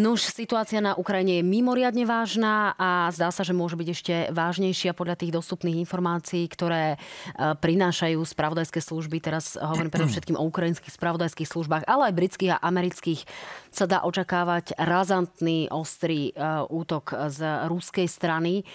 [0.01, 4.97] Nuž, situácia na Ukrajine je mimoriadne vážna a zdá sa, že môže byť ešte vážnejšia
[4.97, 6.97] podľa tých dostupných informácií, ktoré e,
[7.37, 9.21] prinášajú spravodajské služby.
[9.21, 13.29] Teraz hovorím predovšetkým o ukrajinských spravodajských službách, ale aj britských a amerických.
[13.69, 18.65] Sa dá očakávať razantný, ostrý e, útok z ruskej strany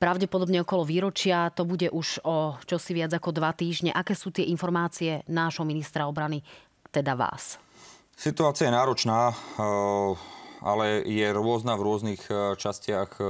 [0.00, 1.52] pravdepodobne okolo výročia.
[1.52, 3.92] To bude už o čosi viac ako dva týždne.
[3.92, 6.40] Aké sú tie informácie nášho ministra obrany,
[6.88, 7.60] teda vás?
[8.16, 9.62] Situácia je náročná, eh,
[10.64, 13.24] ale je rôzna v rôznych eh, častiach eh,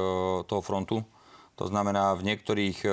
[0.47, 1.03] toho frontu.
[1.61, 2.89] To znamená, v niektorých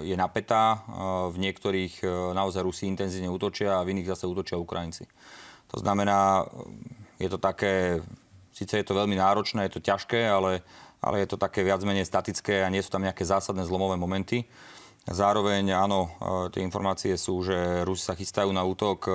[0.00, 0.80] je napätá,
[1.28, 2.00] v niektorých
[2.32, 5.04] naozaj Rusi intenzívne útočia a v iných zase útočia Ukrajinci.
[5.68, 6.48] To znamená,
[7.20, 8.00] je to také,
[8.48, 10.64] síce je to veľmi náročné, je to ťažké, ale
[11.02, 14.46] ale je to také viac menej statické a nie sú tam nejaké zásadné zlomové momenty.
[15.02, 19.12] Zároveň, áno, e, tie informácie sú, že Rusi sa chystajú na útok, e,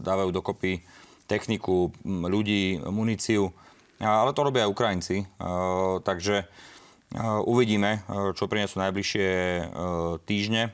[0.00, 0.80] dávajú dokopy
[1.28, 3.52] techniku, ľudí, muníciu,
[4.00, 5.16] ale to robia aj Ukrajinci.
[5.20, 5.26] E,
[6.00, 6.48] takže
[7.44, 9.28] uvidíme, čo prinesú najbližšie
[10.24, 10.72] týždne.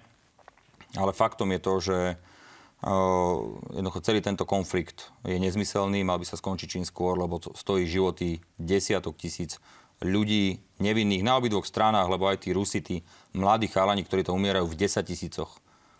[0.94, 1.98] Ale faktom je to, že
[3.74, 8.38] jednoducho celý tento konflikt je nezmyselný, mal by sa skončiť čím skôr, lebo stojí životy
[8.54, 9.58] desiatok tisíc
[10.02, 13.02] ľudí nevinných na obidvoch stranách, lebo aj tí Rusi, tí
[13.34, 15.58] mladí chalani, ktorí to umierajú v 10 tisícoch,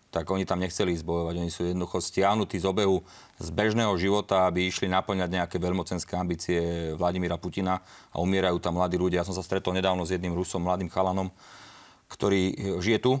[0.09, 1.35] tak oni tam nechceli ísť bojovať.
[1.37, 3.05] Oni sú jednoducho stiahnutí z obehu
[3.37, 6.59] z bežného života, aby išli naplňať nejaké veľmocenské ambície
[6.97, 9.21] Vladimíra Putina a umierajú tam mladí ľudia.
[9.21, 11.29] Ja som sa stretol nedávno s jedným Rusom, mladým chalanom,
[12.09, 13.13] ktorý žije tu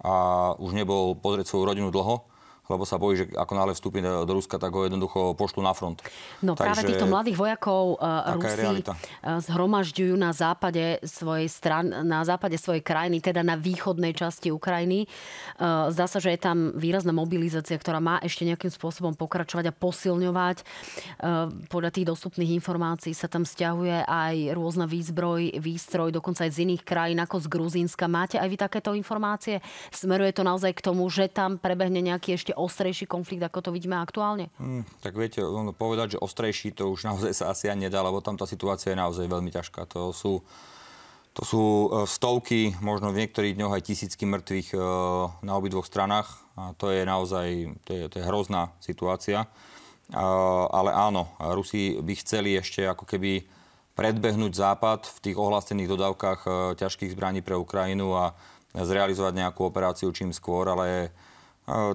[0.00, 2.24] a už nebol pozrieť svoju rodinu dlho
[2.68, 6.04] lebo sa bojí, že ako náhle vstúpi do, Ruska, tak ho jednoducho pošlu na front.
[6.44, 12.20] No Takže, práve týchto mladých vojakov uh, Rusi uh, zhromažďujú na západe svojej stran, na
[12.28, 15.08] západe svojej krajiny, teda na východnej časti Ukrajiny.
[15.56, 19.76] Uh, zdá sa, že je tam výrazná mobilizácia, ktorá má ešte nejakým spôsobom pokračovať a
[19.76, 20.60] posilňovať.
[20.60, 26.68] Uh, podľa tých dostupných informácií sa tam stiahuje aj rôzna výzbroj, výstroj, dokonca aj z
[26.68, 28.04] iných krajín, ako z Gruzínska.
[28.12, 29.64] Máte aj vy takéto informácie?
[29.88, 33.94] Smeruje to naozaj k tomu, že tam prebehne nejaký ešte ostrejší konflikt, ako to vidíme
[33.94, 34.50] aktuálne?
[34.58, 35.40] Hmm, tak viete,
[35.78, 38.98] povedať, že ostrejší to už naozaj sa asi ani nedá, lebo tam tá situácia je
[38.98, 39.86] naozaj veľmi ťažká.
[39.94, 40.42] To sú,
[41.32, 44.78] to sú e, stovky, možno v niektorých dňoch aj tisícky mŕtvych e,
[45.46, 46.28] na obidvoch stranách.
[46.58, 47.46] A to je naozaj
[47.86, 49.46] to je, to je hrozná situácia.
[50.08, 53.44] Ale áno, Rusi by chceli ešte ako keby
[53.92, 58.34] predbehnúť Západ v tých ohlásených dodávkach e, ťažkých zbraní pre Ukrajinu a
[58.72, 61.10] zrealizovať nejakú operáciu čím skôr, ale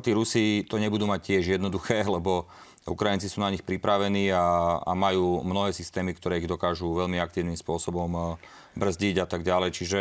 [0.01, 2.45] tí Rusi to nebudú mať tiež jednoduché, lebo
[2.83, 7.55] Ukrajinci sú na nich pripravení a, a majú mnohé systémy, ktoré ich dokážu veľmi aktívnym
[7.55, 8.35] spôsobom
[8.75, 9.71] brzdiť a tak ďalej.
[9.71, 9.99] Čiže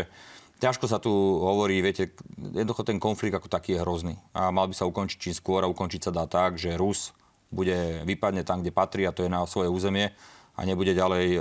[0.59, 4.15] ťažko sa tu hovorí, viete, jednoducho ten konflikt ako taký je hrozný.
[4.35, 7.15] A mal by sa ukončiť čím skôr a ukončiť sa dá tak, že Rus
[7.55, 10.11] bude vypadne tam, kde patrí a to je na svoje územie
[10.53, 11.41] a nebude ďalej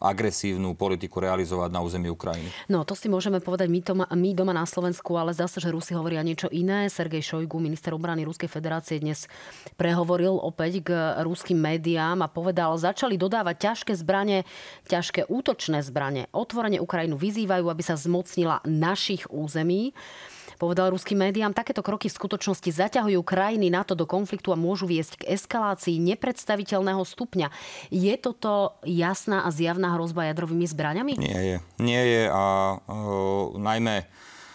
[0.00, 2.48] agresívnu politiku realizovať na území Ukrajiny.
[2.72, 5.68] No, to si môžeme povedať my, to, my doma na Slovensku, ale zdá sa, že
[5.68, 6.88] Rusi hovoria niečo iné.
[6.88, 9.28] Sergej Šojgu, minister obrany Ruskej federácie, dnes
[9.76, 14.48] prehovoril opäť k ruským médiám a povedal, začali dodávať ťažké zbranie,
[14.88, 16.32] ťažké útočné zbranie.
[16.32, 19.92] Otvorene Ukrajinu vyzývajú, aby sa zmocnila našich území
[20.56, 25.22] povedal ruským médiám, takéto kroky v skutočnosti zaťahujú krajiny NATO do konfliktu a môžu viesť
[25.24, 27.48] k eskalácii nepredstaviteľného stupňa.
[27.90, 31.12] Je toto jasná a zjavná hrozba jadrovými zbraňami?
[31.18, 31.56] Nie je.
[31.82, 32.44] Nie je a
[32.78, 34.06] uh, najmä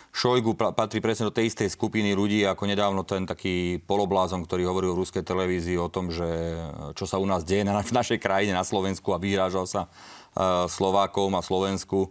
[0.10, 4.98] Šojgu patrí presne do tej istej skupiny ľudí, ako nedávno ten taký poloblázon, ktorý hovoril
[4.98, 6.26] v ruskej televízii o tom, že
[6.98, 10.66] čo sa u nás deje na, v našej krajine, na Slovensku a vyhrážal sa uh,
[10.66, 12.10] Slovákom a Slovensku.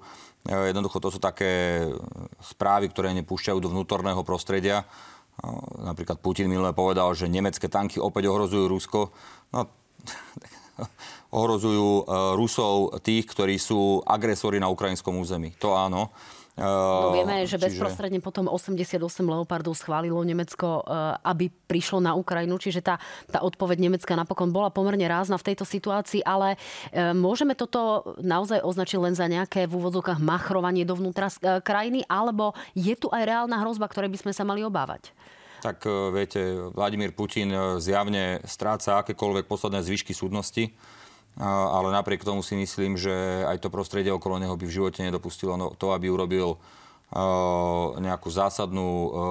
[0.48, 1.84] E, jednoducho to sú také
[2.40, 4.82] správy, ktoré nepúšťajú do vnútorného prostredia.
[4.82, 4.86] E,
[5.84, 9.12] napríklad Putin minule povedal, že nemecké tanky opäť ohrozujú Rusko.
[9.52, 9.68] No,
[11.38, 12.02] ohrozujú e,
[12.40, 15.52] Rusov tých, ktorí sú agresori na ukrajinskom území.
[15.60, 16.08] To áno.
[16.58, 17.70] No vieme, že čiže...
[17.70, 20.82] bezprostredne potom 88 Leopardov schválilo Nemecko,
[21.22, 22.98] aby prišlo na Ukrajinu, čiže tá,
[23.30, 26.58] tá odpoveď Nemecka napokon bola pomerne rázna v tejto situácii, ale
[27.14, 31.30] môžeme toto naozaj označiť len za nejaké v úvodzovkách machrovanie dovnútra
[31.62, 35.14] krajiny, alebo je tu aj reálna hrozba, ktorej by sme sa mali obávať?
[35.58, 37.50] Tak viete, Vladimír Putin
[37.82, 40.70] zjavne stráca akékoľvek posledné zvyšky súdnosti
[41.38, 45.54] ale napriek tomu si myslím, že aj to prostredie okolo neho by v živote nedopustilo
[45.54, 46.58] no, to, aby urobil
[47.96, 48.88] nejakú zásadnú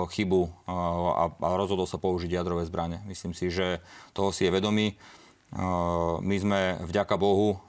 [0.09, 2.97] chybu a rozhodol sa použiť jadrové zbranie.
[3.05, 3.85] Myslím si, že
[4.17, 4.97] toho si je vedomý.
[6.25, 7.61] My sme vďaka Bohu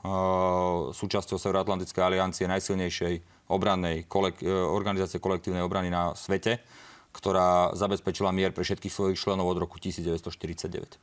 [0.96, 3.20] súčasťou Severoatlantickej aliancie najsilnejšej
[3.52, 6.64] obrannej kolek- organizácie kolektívnej obrany na svete,
[7.12, 10.96] ktorá zabezpečila mier pre všetkých svojich členov od roku 1949.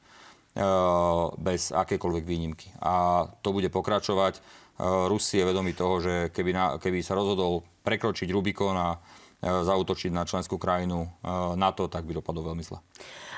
[0.55, 2.71] Eh, bez akékoľvek výnimky.
[2.79, 4.39] A to bude pokračovať.
[4.39, 9.51] Eh, Rus je vedomý toho, že keby, na, keby sa rozhodol prekročiť Rubikon a eh,
[9.51, 11.11] zautočiť na členskú krajinu
[11.59, 12.79] NATO, tak by dopadlo veľmi zle.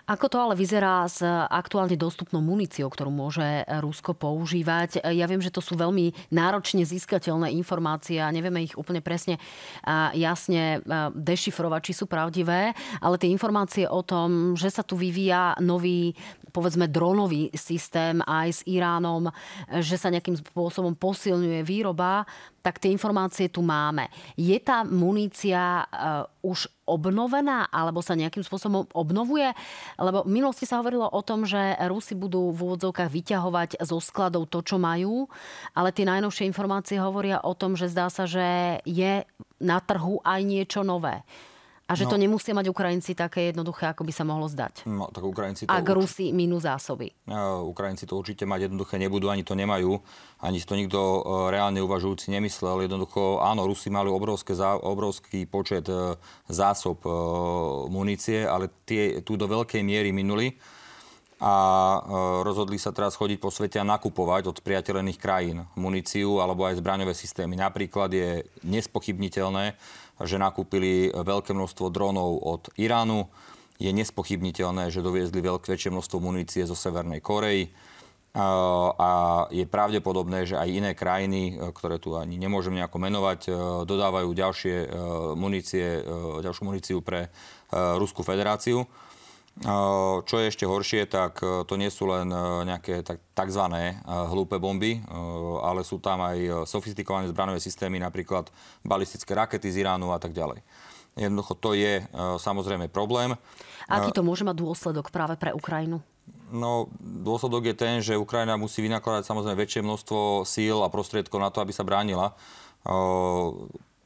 [0.07, 1.19] Ako to ale vyzerá s
[1.51, 5.03] aktuálne dostupnou muníciou, ktorú môže Rusko používať?
[5.03, 9.35] Ja viem, že to sú veľmi náročne získateľné informácie a nevieme ich úplne presne
[9.83, 10.79] a jasne
[11.11, 12.71] dešifrovať, či sú pravdivé,
[13.03, 16.15] ale tie informácie o tom, že sa tu vyvíja nový
[16.57, 19.29] povedzme dronový systém aj s Iránom,
[19.77, 22.25] že sa nejakým spôsobom posilňuje výroba,
[22.65, 24.09] tak tie informácie tu máme.
[24.33, 29.53] Je tá munícia uh, už obnovená alebo sa nejakým spôsobom obnovuje?
[30.01, 34.49] Lebo v minulosti sa hovorilo o tom, že Rusi budú v úvodzovkách vyťahovať zo skladov
[34.49, 35.29] to, čo majú,
[35.77, 39.21] ale tie najnovšie informácie hovoria o tom, že zdá sa, že je
[39.61, 41.21] na trhu aj niečo nové.
[41.87, 44.83] A že no, to nemusia mať Ukrajinci také jednoduché, ako by sa mohlo zdať.
[44.91, 47.15] No, tak Ukrajinci to Ak Rusi minú zásoby.
[47.23, 49.95] Uh, Ukrajinci to určite mať jednoduché nebudú, ani to nemajú.
[50.43, 52.91] Ani to nikto uh, reálne uvažujúci nemyslel.
[52.91, 56.19] Jednoducho, áno, Rusi mali obrovské, zá, obrovský počet uh,
[56.51, 60.59] zásob uh, munície, ale tie tu do veľkej miery minuli
[61.37, 61.99] a e,
[62.41, 67.13] rozhodli sa teraz chodiť po svete a nakupovať od priateľených krajín muníciu alebo aj zbraňové
[67.13, 67.53] systémy.
[67.53, 69.77] Napríklad je nespochybniteľné,
[70.23, 73.29] že nakúpili veľké množstvo dronov od Iránu.
[73.77, 77.69] Je nespochybniteľné, že doviezli veľké väčšie množstvo munície zo Severnej Korei.
[78.37, 79.09] A
[79.49, 83.51] je pravdepodobné, že aj iné krajiny, e, ktoré tu ani nemôžem nejako menovať, e,
[83.81, 84.87] dodávajú ďalšie e,
[85.33, 86.05] munície,
[86.45, 87.33] ďalšiu muníciu pre
[87.67, 88.87] Ruskú federáciu.
[89.57, 92.29] Čo je ešte horšie, tak to nie sú len
[92.65, 93.01] nejaké
[93.33, 93.63] tzv.
[94.05, 95.01] hlúpe bomby,
[95.65, 98.53] ale sú tam aj sofistikované zbranové systémy, napríklad
[98.85, 100.61] balistické rakety z Iránu a tak ďalej.
[101.17, 102.05] Jednoducho to je
[102.37, 103.33] samozrejme problém.
[103.89, 106.05] Aký to môže mať dôsledok práve pre Ukrajinu?
[106.53, 111.49] No, dôsledok je ten, že Ukrajina musí vynakladať samozrejme väčšie množstvo síl a prostriedkov na
[111.49, 112.37] to, aby sa bránila.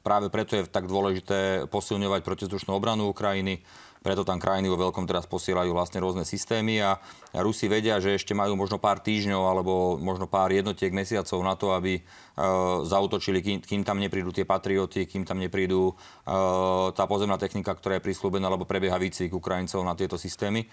[0.02, 3.62] Práve preto je tak dôležité posilňovať protizdušnú obranu Ukrajiny,
[4.02, 6.98] preto tam krajiny vo veľkom teraz posielajú vlastne rôzne systémy a
[7.38, 11.70] Rusi vedia, že ešte majú možno pár týždňov alebo možno pár jednotiek mesiacov na to,
[11.78, 17.38] aby uh, zautočili, kým, kým tam neprídu tie patrioty, kým tam neprídu uh, tá pozemná
[17.38, 20.66] technika, ktorá je prislúbená, alebo prebieha výcvik Ukrajincov na tieto systémy.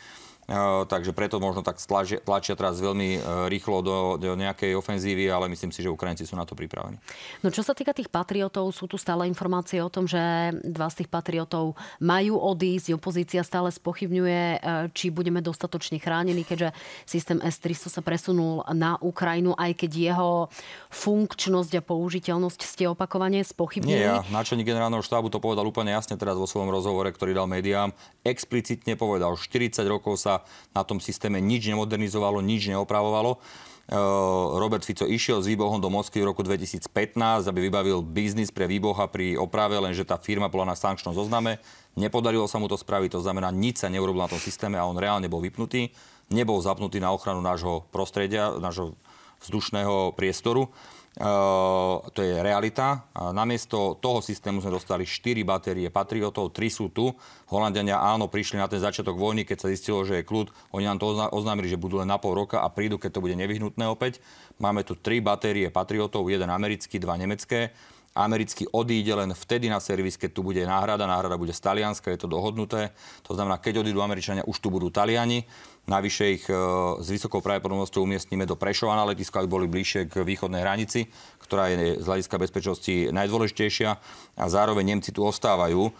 [0.89, 3.21] Takže preto možno tak tlačia, tlačia teraz veľmi
[3.53, 6.97] rýchlo do, do nejakej ofenzívy, ale myslím si, že Ukrajinci sú na to pripravení.
[7.45, 10.19] No čo sa týka tých patriotov, sú tu stále informácie o tom, že
[10.65, 12.97] dva z tých patriotov majú odísť.
[12.97, 14.65] Opozícia stále spochybňuje,
[14.97, 16.73] či budeme dostatočne chránení, keďže
[17.05, 20.31] systém S-300 sa presunul na Ukrajinu, aj keď jeho
[20.89, 24.01] funkčnosť a použiteľnosť ste opakovane spochybnili.
[24.01, 27.45] Nie, ja, náčelník generálneho štábu to povedal úplne jasne teraz vo svojom rozhovore, ktorý dal
[27.45, 27.93] médiám.
[28.29, 30.45] Explicitne povedal, 40 rokov sa
[30.77, 33.41] na tom systéme nič nemodernizovalo, nič neopravovalo.
[33.88, 33.97] Eh,
[34.61, 39.09] Robert Fico išiel s výbohom do Moskvy v roku 2015, aby vybavil biznis pre výboha
[39.09, 41.57] pri oprave, lenže tá firma bola na sankčnom zozname.
[41.97, 45.01] Nepodarilo sa mu to spraviť, to znamená, nič sa neurobil na tom systéme a on
[45.01, 45.88] reálne bol vypnutý.
[46.29, 48.93] Nebol zapnutý na ochranu nášho prostredia, nášho
[49.41, 50.69] vzdušného priestoru.
[51.19, 53.03] Uh, to je realita.
[53.35, 57.11] Namiesto toho systému sme dostali 4 batérie Patriotov, 3 sú tu.
[57.51, 60.55] Holandiania áno, prišli na ten začiatok vojny, keď sa zistilo, že je kľud.
[60.71, 63.35] Oni nám to oznámili, že budú len na pol roka a prídu, keď to bude
[63.35, 64.23] nevyhnutné opäť.
[64.63, 67.75] Máme tu 3 batérie Patriotov, jeden americký, dva nemecké.
[68.15, 71.03] Americký odíde len vtedy na servis, keď tu bude náhrada.
[71.03, 72.95] Náhrada bude z Talianska, je to dohodnuté.
[73.27, 75.47] To znamená, keď odídu Američania, už tu budú Taliani.
[75.88, 76.55] Navyše ich e,
[77.01, 81.09] s vysokou pravdepodobnosťou umiestnime do Prešova na letisko, aby boli bližšie k východnej hranici,
[81.40, 83.90] ktorá je z hľadiska bezpečnosti najdôležitejšia.
[84.37, 85.88] A zároveň Nemci tu ostávajú.
[85.88, 85.92] E,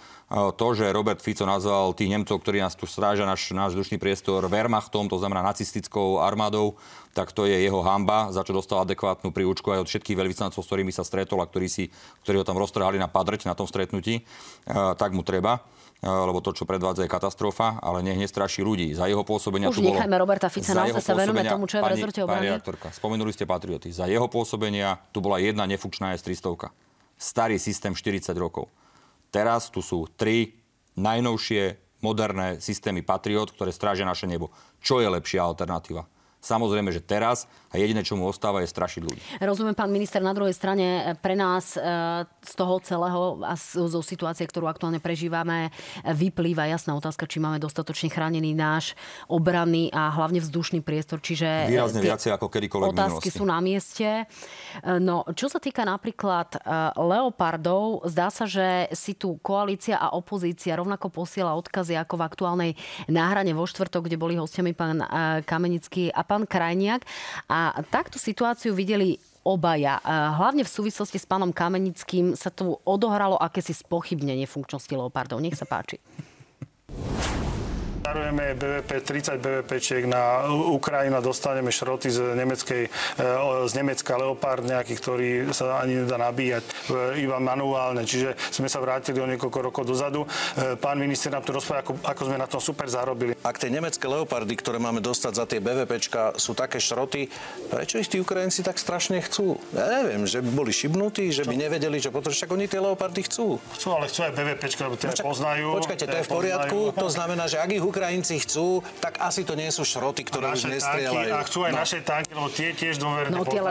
[0.61, 4.45] to, že Robert Fico nazval tých Nemcov, ktorí nás tu strážia, náš, náš vzdušný priestor,
[4.45, 6.77] Wehrmachtom, to znamená nacistickou armádou,
[7.17, 10.69] tak to je jeho hamba, za čo dostal adekvátnu príučku aj od všetkých veľvyslancov, s
[10.69, 11.89] ktorými sa stretol a ktorí, si,
[12.29, 14.23] ktorí ho tam roztrhali na padrť na tom stretnutí, e,
[15.01, 15.65] tak mu treba
[15.99, 18.95] lebo to, čo predvádza, je katastrofa, ale nech nestraší ľudí.
[18.95, 19.99] Za jeho pôsobenia Už tu bolo...
[19.99, 22.55] nechajme Roberta Fica, naozaj sa venujeme tomu, čo je v rezorte obrany.
[22.95, 23.91] spomenuli ste patrioty.
[23.91, 26.71] Za jeho pôsobenia tu bola jedna nefunkčná S-300.
[27.19, 28.71] Starý systém 40 rokov.
[29.35, 30.55] Teraz tu sú tri
[30.95, 34.55] najnovšie moderné systémy Patriot, ktoré strážia naše nebo.
[34.79, 36.07] Čo je lepšia alternatíva?
[36.39, 39.21] Samozrejme, že teraz a jediné, čo mu ostáva, je strašiť ľudí.
[39.45, 41.81] Rozumiem, pán minister, na druhej strane pre nás e,
[42.25, 45.69] z toho celého a zo situácie, ktorú aktuálne prežívame,
[46.01, 48.97] vyplýva jasná otázka, či máme dostatočne chránený náš
[49.29, 51.21] obranný a hlavne vzdušný priestor.
[51.21, 54.25] Čiže Výrazne viacej ako kedykoľvek Otázky sú na mieste.
[54.25, 54.25] E,
[54.97, 56.59] no, čo sa týka napríklad e,
[56.97, 62.71] Leopardov, zdá sa, že si tu koalícia a opozícia rovnako posiela odkazy ako v aktuálnej
[63.13, 65.05] náhrane vo štvrtok, kde boli hostiami pán
[65.45, 67.09] Kamenický a pán Krajniak.
[67.49, 69.17] A takto situáciu videli
[69.49, 69.97] obaja.
[70.37, 75.41] Hlavne v súvislosti s pánom Kamenickým sa tu odohralo akési spochybnenie funkčnosti Leopardov.
[75.41, 75.97] Nech sa páči.
[78.09, 83.29] Darujeme BVP, 30 BVPčiek na Ukrajinu a dostaneme šroty z, nemeckej, e,
[83.69, 86.73] z Nemecka Leopard nejaký, ktorý sa ani nedá nabíjať e,
[87.29, 88.09] iba manuálne.
[88.09, 90.25] Čiže sme sa vrátili o niekoľko rokov dozadu.
[90.25, 93.37] E, pán minister nám tu rozprával, ako, ako sme na tom super zarobili.
[93.45, 97.29] Ak tie nemecké Leopardy, ktoré máme dostať za tie BVPčka, sú také šroty,
[97.69, 99.61] prečo ich tí Ukrajinci tak strašne chcú?
[99.77, 102.41] Ja neviem, že by boli šibnutí, že by nevedeli, čo potrebujú.
[102.41, 103.61] Však oni tie Leopardy chcú.
[103.77, 105.67] Chcú, ale chcú aj BVPčka, lebo tie no, poznajú.
[105.77, 106.79] Počkajte, to je v poriadku.
[106.97, 107.05] Poznajú.
[107.05, 107.98] To znamená, že ak ich Ukrajinci
[108.39, 111.31] chcú, tak asi to nie sú šroty, ktoré už nestrieľajú.
[111.35, 111.79] A chcú aj no.
[111.83, 113.63] naše tanky, lebo tie tiež dôverne no, tie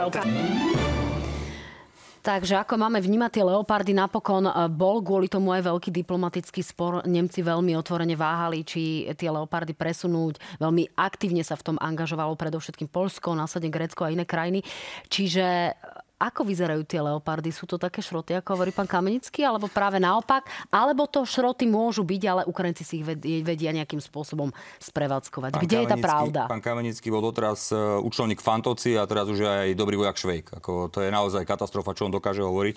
[2.18, 7.00] Takže ako máme vnímať tie leopardy, napokon e, bol kvôli tomu aj veľký diplomatický spor.
[7.08, 10.60] Nemci veľmi otvorene váhali, či tie leopardy presunúť.
[10.60, 14.60] Veľmi aktívne sa v tom angažovalo predovšetkým Polsko, následne Grécko a iné krajiny.
[15.08, 15.72] Čiže
[16.18, 17.54] ako vyzerajú tie leopardy?
[17.54, 20.50] Sú to také šroty, ako hovorí pán Kamenický, alebo práve naopak?
[20.68, 23.06] Alebo to šroty môžu byť, ale Ukrajinci si ich
[23.46, 24.50] vedia nejakým spôsobom
[24.82, 25.54] sprevádzkovať.
[25.54, 26.50] Pán Kde je tá pravda?
[26.50, 30.58] Pán Kamenický bol doteraz e, účelník Fantoci a teraz už aj dobrý vojak Švejk.
[30.58, 32.76] Ako, to je naozaj katastrofa, čo on dokáže hovoriť.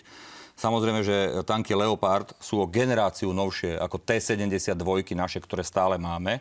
[0.62, 4.78] Samozrejme, že tanky Leopard sú o generáciu novšie ako T-72
[5.18, 6.38] naše, ktoré stále máme.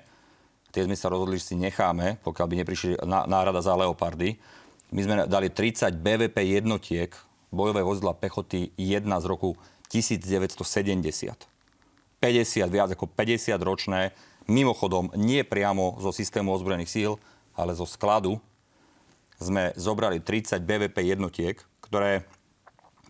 [0.71, 4.60] Tie sme sa rozhodli, že si necháme, pokiaľ by neprišli náhrada za Leopardy.
[4.91, 7.15] My sme dali 30 BVP jednotiek,
[7.55, 9.55] bojové vozidla pechoty 1 z roku
[9.87, 10.59] 1970.
[12.19, 14.11] 50, viac ako 50 ročné,
[14.51, 17.13] mimochodom nie priamo zo systému ozbrojených síl,
[17.55, 18.43] ale zo skladu,
[19.41, 22.29] sme zobrali 30 BVP jednotiek, ktoré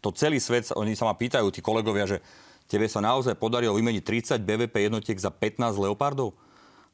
[0.04, 2.22] to celý svet, oni sa ma pýtajú, tí kolegovia, že
[2.70, 6.36] tebe sa naozaj podarilo vymeniť 30 BVP jednotiek za 15 Leopardov?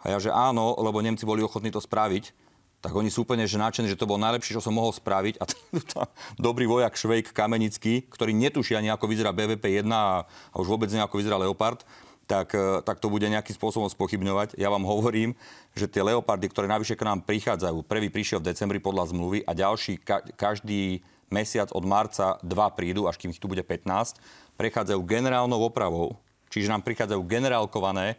[0.01, 2.46] A ja, že áno, lebo Nemci boli ochotní to spraviť
[2.85, 5.41] tak oni sú úplne že nadšení, že to bol najlepšie, čo som mohol spraviť.
[5.41, 5.45] A
[5.93, 6.01] to,
[6.39, 11.03] dobrý vojak Švejk Kamenický, ktorý netuší ani ako vyzerá BVP-1 a, a už vôbec nie
[11.03, 11.83] ako vyzerá Leopard,
[12.27, 14.59] tak, e, tak to bude nejakým spôsobom spochybňovať.
[14.59, 15.33] Ja vám hovorím,
[15.73, 19.55] že tie Leopardy, ktoré navyše k nám prichádzajú, prvý prišiel v decembri podľa zmluvy a
[19.55, 21.01] ďalší ka- každý
[21.31, 24.19] mesiac od marca dva prídu, až kým ich tu bude 15,
[24.59, 26.19] prechádzajú generálnou opravou,
[26.51, 28.19] čiže nám prichádzajú generálkované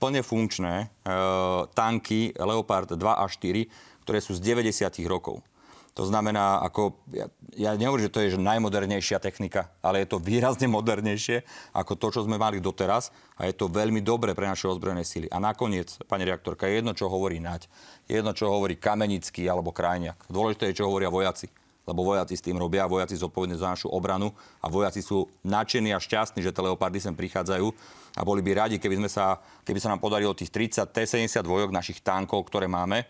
[0.00, 0.86] plne funkčné e,
[1.72, 4.86] tanky Leopard 2 a 4, ktoré sú z 90.
[5.08, 5.42] rokov.
[5.96, 7.24] To znamená, ako, ja,
[7.56, 11.40] ja nehovorím, že to je že najmodernejšia technika, ale je to výrazne modernejšie
[11.72, 13.08] ako to, čo sme mali doteraz
[13.40, 15.24] a je to veľmi dobre pre naše ozbrojené síly.
[15.32, 17.40] A nakoniec, pani reaktorka, je jedno, čo hovorí
[18.06, 20.28] je jedno, čo hovorí Kamenický alebo Krajniak.
[20.28, 21.48] Dôležité je, čo hovoria vojaci
[21.86, 26.02] lebo vojaci s tým robia, vojaci zodpovední za našu obranu a vojaci sú nadšení a
[26.02, 27.66] šťastní, že tie leopardy sem prichádzajú
[28.18, 31.70] a boli by radi, keby, sme sa, keby sa nám podarilo tých 30 T-70 dvojok
[31.70, 33.06] našich tankov, ktoré máme,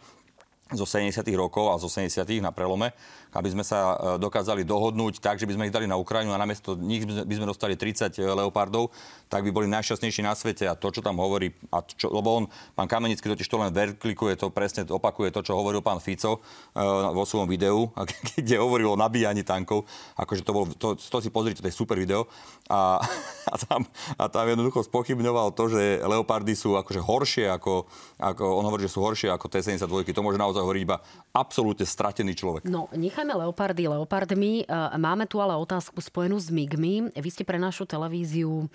[0.74, 1.22] zo 70.
[1.38, 2.26] rokov a zo 70.
[2.42, 2.90] na prelome,
[3.30, 6.42] aby sme sa e, dokázali dohodnúť tak, že by sme ich dali na Ukrajinu a
[6.42, 8.90] namiesto nich by sme dostali 30 e, leopardov,
[9.30, 10.66] tak by boli najšťastnejší na svete.
[10.66, 12.44] A to, čo tam hovorí, a čo, lebo on,
[12.74, 17.14] pán Kamenický totiž to len verklikuje, to presne opakuje to, čo hovoril pán Fico uh,
[17.14, 17.90] vo svojom videu,
[18.38, 19.86] kde hovoril o nabíjaní tankov.
[20.18, 22.30] Akože to, bol, to, to si pozrite, to je super video.
[22.70, 23.02] A,
[23.54, 23.86] a, tam,
[24.18, 27.86] a tam jednoducho spochybňoval to, že leopardy sú akože horšie ako,
[28.18, 30.06] ako on hovorí, že sú horšie ako T-72.
[30.14, 30.96] To môže naozaj naozaj hovoriť iba
[31.36, 32.64] absolútne stratený človek.
[32.64, 34.64] No, nechajme leopardy leopardmi.
[34.64, 37.12] E, máme tu ale otázku spojenú s migmi.
[37.12, 38.66] Vy ste pre našu televíziu e,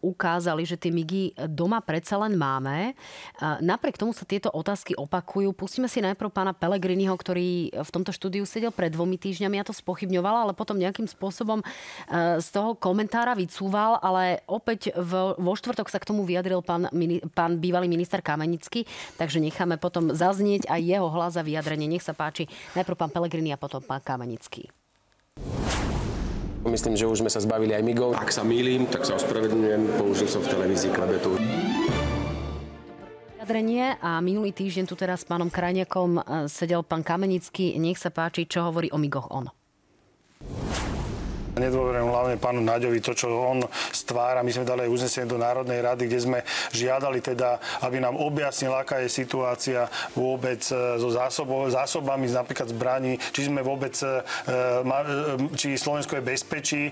[0.00, 2.92] ukázali, že tie migy doma predsa len máme.
[2.92, 2.92] E,
[3.60, 5.52] napriek tomu sa tieto otázky opakujú.
[5.52, 9.60] Pustíme si najprv pána Pelegriniho, ktorý v tomto štúdiu sedel pred dvomi týždňami.
[9.60, 11.60] Ja to spochybňovala, ale potom nejakým spôsobom
[12.40, 16.88] z toho komentára vycúval, ale opäť vo štvrtok sa k tomu vyjadril pán,
[17.34, 18.88] pán bývalý minister Kamenický,
[19.20, 21.90] takže necháme potom zaznieť aj jeho hlas a vyjadrenie.
[21.90, 22.46] Nech sa páči.
[22.78, 24.70] Najprv pán Pelegrini a potom pán Kamenický.
[26.60, 28.12] Myslím, že už sme sa zbavili aj migov.
[28.12, 29.96] Ak sa mýlim, tak sa ospravedlňujem.
[29.96, 31.40] Použil som v televízii klebetu.
[33.40, 37.80] Vyjadrenie a minulý týždeň tu teraz s pánom Krajniakom eh, sedel pán Kamenický.
[37.80, 39.48] Nech sa páči, čo hovorí o migoch on.
[41.50, 44.46] Nedôverujem hlavne pánu Naďovi to, čo on stvára.
[44.46, 46.38] My sme dali aj uznesenie do Národnej rady, kde sme
[46.70, 53.50] žiadali teda, aby nám objasnil, aká je situácia vôbec e, so zásobami, napríklad zbraní, či
[53.50, 56.82] sme vôbec, e, e, či Slovensko je bezpečí,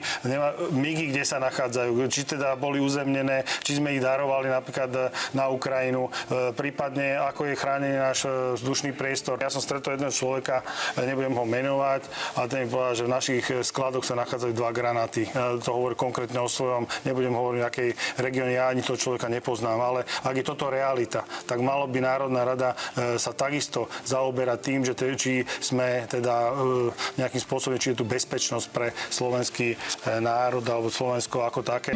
[0.75, 6.11] migy, kde sa nachádzajú, či teda boli uzemnené, či sme ich darovali napríklad na Ukrajinu,
[6.59, 8.27] prípadne ako je chránený náš
[8.59, 9.39] vzdušný priestor.
[9.39, 10.67] Ja som stretol jedného človeka,
[10.99, 12.03] nebudem ho menovať,
[12.35, 15.23] a ten mi povedal, že v našich skladoch sa nachádzajú nachádzajú dva granáty.
[15.65, 17.91] To hovorím konkrétne o svojom, nebudem hovoriť, v akej
[18.21, 22.43] regióne ja ani toho človeka nepoznám, ale ak je toto realita, tak malo by Národná
[22.45, 26.91] rada e, sa takisto zaoberať tým, že či sme teda e,
[27.21, 29.77] nejakým spôsobom, či je tu bezpečnosť pre slovenský e,
[30.21, 31.93] národ alebo Slovensko ako také.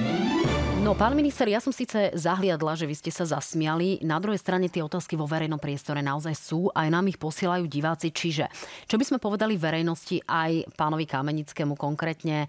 [0.82, 4.02] No, pán minister, ja som síce zahliadla, že vy ste sa zasmiali.
[4.02, 8.10] Na druhej strane tie otázky vo verejnom priestore naozaj sú, aj nám ich posielajú diváci.
[8.10, 8.50] Čiže,
[8.90, 12.41] čo by sme povedali verejnosti aj pánovi Kamenickému konkrétne,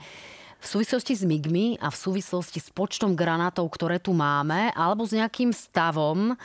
[0.63, 5.11] v súvislosti s MIGmi a v súvislosti s počtom granátov, ktoré tu máme, alebo s
[5.11, 6.35] nejakým stavom e,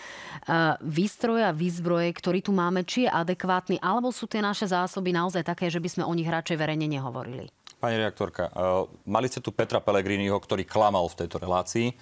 [0.83, 5.71] výstroja, výzbroje, ktorý tu máme, či je adekvátny, alebo sú tie naše zásoby naozaj také,
[5.71, 7.47] že by sme o nich radšej verejne nehovorili?
[7.79, 11.95] Pani reaktorka, uh, mali ste tu Petra Pellegriniho, ktorý klamal v tejto relácii.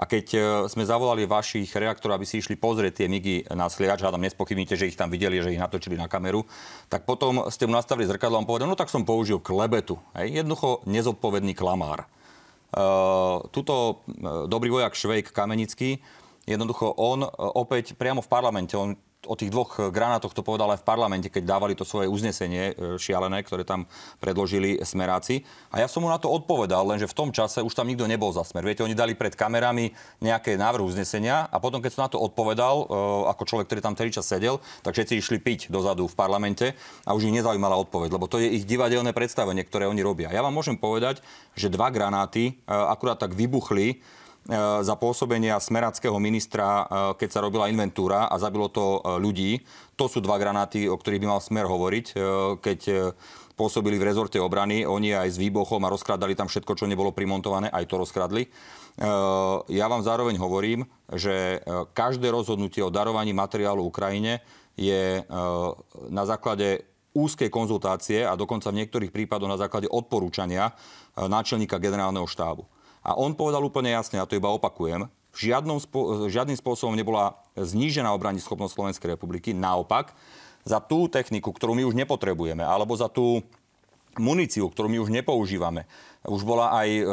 [0.00, 4.00] A keď uh, sme zavolali vašich reaktorov, aby si išli pozrieť tie migy na sliehač,
[4.00, 6.48] hádam nespochybníte, že ich tam videli, že ich natočili na kameru,
[6.88, 10.00] tak potom ste mu nastavili zrkadlo a on no tak som použil klebetu.
[10.16, 10.40] Hej?
[10.40, 12.08] Jednoducho nezodpovedný klamár.
[12.72, 16.00] Uh, tuto uh, dobrý vojak Švejk Kamenický,
[16.48, 18.96] jednoducho on opäť priamo v parlamente, on
[19.28, 22.96] o tých dvoch granátoch to povedal aj v parlamente, keď dávali to svoje uznesenie eh,
[22.96, 23.84] šialené, ktoré tam
[24.22, 25.44] predložili smeráci.
[25.68, 28.32] A ja som mu na to odpovedal, lenže v tom čase už tam nikto nebol
[28.32, 28.64] za smer.
[28.64, 29.92] Viete, oni dali pred kamerami
[30.24, 33.96] nejaké návrh uznesenia a potom, keď som na to odpovedal, eh, ako človek, ktorý tam
[33.98, 36.72] celý čas sedel, tak všetci išli piť dozadu v parlamente
[37.04, 40.32] a už ich nezaujímala odpoveď, lebo to je ich divadelné predstavenie, ktoré oni robia.
[40.32, 41.20] Ja vám môžem povedať,
[41.52, 46.84] že dva granáty akurát tak vybuchli E, za pôsobenia smerackého ministra, e,
[47.20, 49.52] keď sa robila inventúra a zabilo to e, ľudí.
[50.00, 52.06] To sú dva granáty, o ktorých by mal smer hovoriť,
[52.64, 53.12] keď
[53.52, 54.88] pôsobili v rezorte obrany.
[54.88, 58.48] Oni aj s výbochom a rozkradali tam všetko, čo nebolo primontované, aj to rozkradli.
[59.68, 61.60] Ja vám zároveň hovorím, že
[61.92, 64.40] každé rozhodnutie o darovaní materiálu Ukrajine
[64.72, 65.20] je
[66.08, 70.72] na základe úzkej konzultácie a dokonca v niektorých prípadoch na základe odporúčania
[71.20, 72.64] náčelníka generálneho štábu.
[73.00, 75.78] A on povedal úplne jasne, a to iba opakujem, žiadnom
[76.26, 79.54] žiadnym spôsobom nebola znížená obranní schopnosť Slovenskej republiky.
[79.54, 80.12] Naopak,
[80.66, 83.40] za tú techniku, ktorú my už nepotrebujeme, alebo za tú
[84.18, 85.86] muníciu, ktorú my už nepoužívame,
[86.26, 87.04] už bola aj e,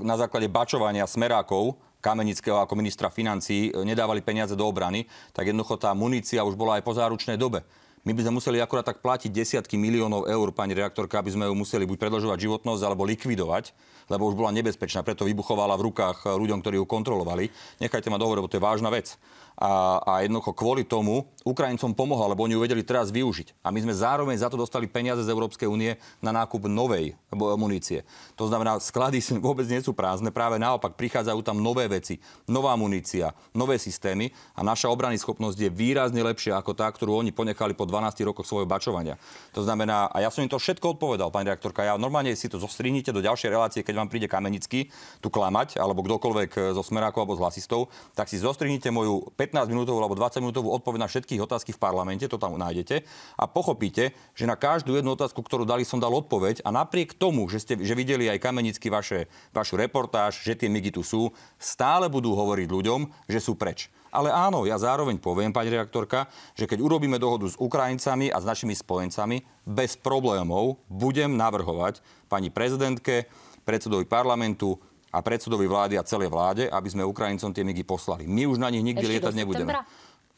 [0.00, 5.76] na základe bačovania smerákov Kamenického ako ministra financií e, nedávali peniaze do obrany, tak jednoducho
[5.76, 7.66] tá munícia už bola aj po záručnej dobe.
[8.04, 11.56] My by sme museli akurát tak platiť desiatky miliónov eur, pani reaktorka, aby sme ju
[11.56, 13.72] museli buď predlžovať životnosť alebo likvidovať,
[14.12, 17.48] lebo už bola nebezpečná, preto vybuchovala v rukách ľuďom, ktorí ju kontrolovali.
[17.80, 19.16] Nechajte ma dohovoriť, lebo to je vážna vec
[19.54, 23.62] a, a jednoducho kvôli tomu Ukrajincom pomohla, lebo oni ju vedeli teraz využiť.
[23.62, 28.02] A my sme zároveň za to dostali peniaze z Európskej únie na nákup novej munície.
[28.34, 33.36] To znamená, sklady vôbec nie sú prázdne, práve naopak prichádzajú tam nové veci, nová munícia,
[33.52, 37.86] nové systémy a naša obrany schopnosť je výrazne lepšia ako tá, ktorú oni ponechali po
[37.86, 39.20] 12 rokoch svojho bačovania.
[39.54, 42.58] To znamená, a ja som im to všetko odpovedal, pani reaktorka, ja normálne si to
[42.58, 44.90] zostrihnite do ďalšej relácie, keď vám príde Kamenický
[45.20, 50.00] tu klamať, alebo kdokoľvek zo Smerákov alebo z hlasistov, tak si zostrihnite moju 15 minútovú
[50.00, 53.04] alebo 20 minútovú odpoveď na všetky otázky v parlamente, to tam nájdete
[53.36, 57.44] a pochopíte, že na každú jednu otázku, ktorú dali, som dal odpoveď a napriek tomu,
[57.52, 61.28] že ste že videli aj kamenicky vaše, vašu reportáž, že tie migy tu sú,
[61.60, 63.92] stále budú hovoriť ľuďom, že sú preč.
[64.14, 68.46] Ale áno, ja zároveň poviem, pani reaktorka, že keď urobíme dohodu s Ukrajincami a s
[68.46, 71.98] našimi spojencami, bez problémov budem navrhovať
[72.30, 73.26] pani prezidentke,
[73.66, 74.78] predsedovi parlamentu,
[75.14, 78.26] a predsedovi vlády a celej vláde, aby sme Ukrajincom tie migy poslali.
[78.26, 79.72] My už na nich nikdy Ešte lietať nebudeme.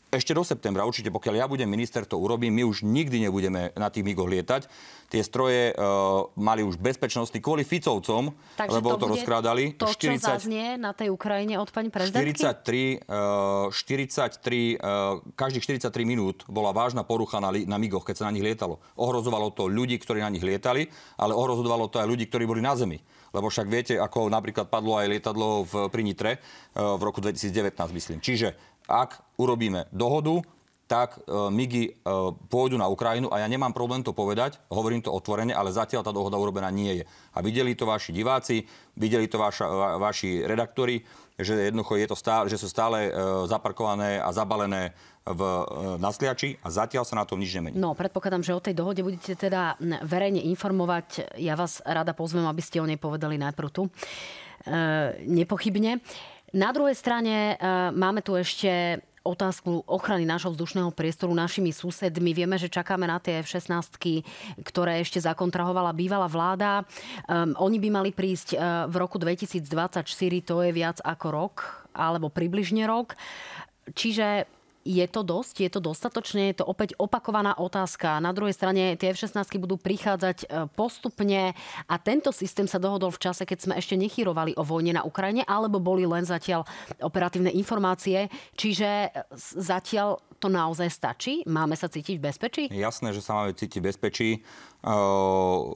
[0.07, 2.55] Ešte do septembra, určite, pokiaľ ja budem minister, to urobím.
[2.55, 4.71] My už nikdy nebudeme na tých migoch lietať.
[5.11, 9.75] Tie stroje uh, mali už bezpečnostný kvôli Ficovcom, Takže lebo to, to rozkrádali.
[9.75, 12.39] To, 40, čo zaznie na tej Ukrajine od pani prezidentky?
[12.39, 18.25] 43, uh, 43 uh, každých 43 minút bola vážna porucha na, na migoch, keď sa
[18.31, 18.79] na nich lietalo.
[18.95, 20.87] Ohrozovalo to ľudí, ktorí na nich lietali,
[21.19, 24.99] ale ohrozovalo to aj ľudí, ktorí boli na zemi lebo však viete, ako napríklad padlo
[24.99, 26.39] aj lietadlo v, pri Nitre e,
[26.79, 28.19] v roku 2019, myslím.
[28.23, 28.55] Čiže
[28.87, 30.43] ak urobíme dohodu,
[30.87, 31.93] tak e, MIGI e,
[32.47, 36.15] pôjdu na Ukrajinu a ja nemám problém to povedať, hovorím to otvorene, ale zatiaľ tá
[36.15, 37.05] dohoda urobená nie je.
[37.35, 38.63] A videli to vaši diváci,
[38.95, 41.03] videli to vaša, va, vaši redaktori,
[41.37, 43.11] že jednoducho je to stále, že sú stále e,
[43.51, 44.95] zaparkované a zabalené
[45.27, 45.41] v,
[45.99, 46.11] na
[46.63, 47.75] a zatiaľ sa na tom nič nemení.
[47.75, 49.75] No, predpokladám, že o tej dohode budete teda
[50.07, 51.35] verejne informovať.
[51.43, 53.91] Ja vás rada pozvem, aby ste o nej povedali najprv tu.
[53.91, 53.91] E,
[55.27, 55.99] nepochybne.
[56.55, 62.31] Na druhej strane e, máme tu ešte otázku ochrany nášho vzdušného priestoru našimi susedmi.
[62.33, 63.99] Vieme, že čakáme na tie F-16,
[64.63, 66.87] ktoré ešte zakontrahovala bývalá vláda.
[67.27, 70.07] Um, oni by mali prísť uh, v roku 2024,
[70.47, 71.55] to je viac ako rok,
[71.91, 73.19] alebo približne rok.
[73.91, 74.56] Čiže
[74.87, 75.67] je to dosť?
[75.67, 76.55] Je to dostatočne?
[76.55, 78.23] Je to opäť opakovaná otázka.
[78.23, 81.59] Na druhej strane tie F-16 budú prichádzať e, postupne
[81.91, 85.43] a tento systém sa dohodol v čase, keď sme ešte nechyrovali o vojne na Ukrajine,
[85.43, 86.63] alebo boli len zatiaľ
[87.03, 88.31] operatívne informácie.
[88.55, 91.43] Čiže e, zatiaľ to naozaj stačí?
[91.51, 92.63] Máme sa cítiť v bezpečí?
[92.71, 94.31] Jasné, že sa máme cítiť v bezpečí.
[94.87, 95.73] Uh,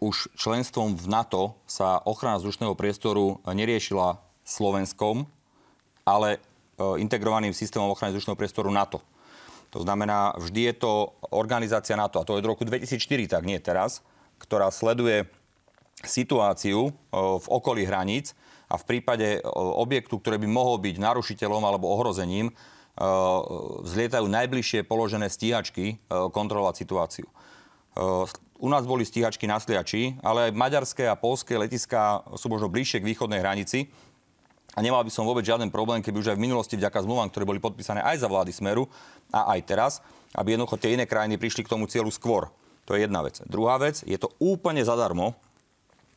[0.00, 5.28] už členstvom v NATO sa ochrana vzdušného priestoru neriešila Slovenskom,
[6.08, 6.53] ale E,
[6.98, 8.98] integrovaným systémom ochrany vzdušného priestoru NATO.
[9.74, 10.92] To znamená, vždy je to
[11.34, 14.06] organizácia NATO, a to je od roku 2004, tak nie teraz,
[14.38, 15.26] ktorá sleduje
[16.06, 18.38] situáciu e, v okolí hraníc
[18.70, 22.54] a v prípade e, objektu, ktorý by mohol byť narušiteľom alebo ohrozením,
[23.82, 27.26] vzlietajú najbližšie položené stíhačky kontrolovať situáciu.
[28.62, 33.02] U nás boli stíhačky na Sliači, ale aj maďarské a polské letiská sú možno bližšie
[33.02, 33.90] k východnej hranici
[34.74, 37.46] a nemal by som vôbec žiaden problém, keby už aj v minulosti vďaka zmluvám, ktoré
[37.46, 38.90] boli podpísané aj za vlády Smeru
[39.30, 39.92] a aj teraz,
[40.34, 42.50] aby jednoducho tie iné krajiny prišli k tomu cieľu skôr.
[42.84, 43.40] To je jedna vec.
[43.46, 45.38] Druhá vec, je to úplne zadarmo,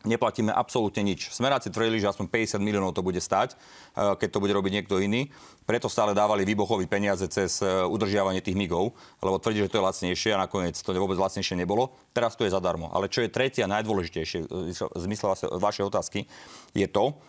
[0.07, 1.29] neplatíme absolútne nič.
[1.35, 5.03] Smeráci tvrdili, že aspoň 50 miliónov to bude stať, eh, keď to bude robiť niekto
[5.03, 5.29] iný.
[5.67, 9.87] Preto stále dávali výbochové peniaze cez eh, udržiavanie tých migov, lebo tvrdí, že to je
[9.87, 11.93] lacnejšie a nakoniec to vôbec lacnejšie nebolo.
[12.15, 12.89] Teraz to je zadarmo.
[12.95, 16.25] Ale čo je tretie a najdôležitejšie v zmysle vašej otázky,
[16.71, 17.19] je to,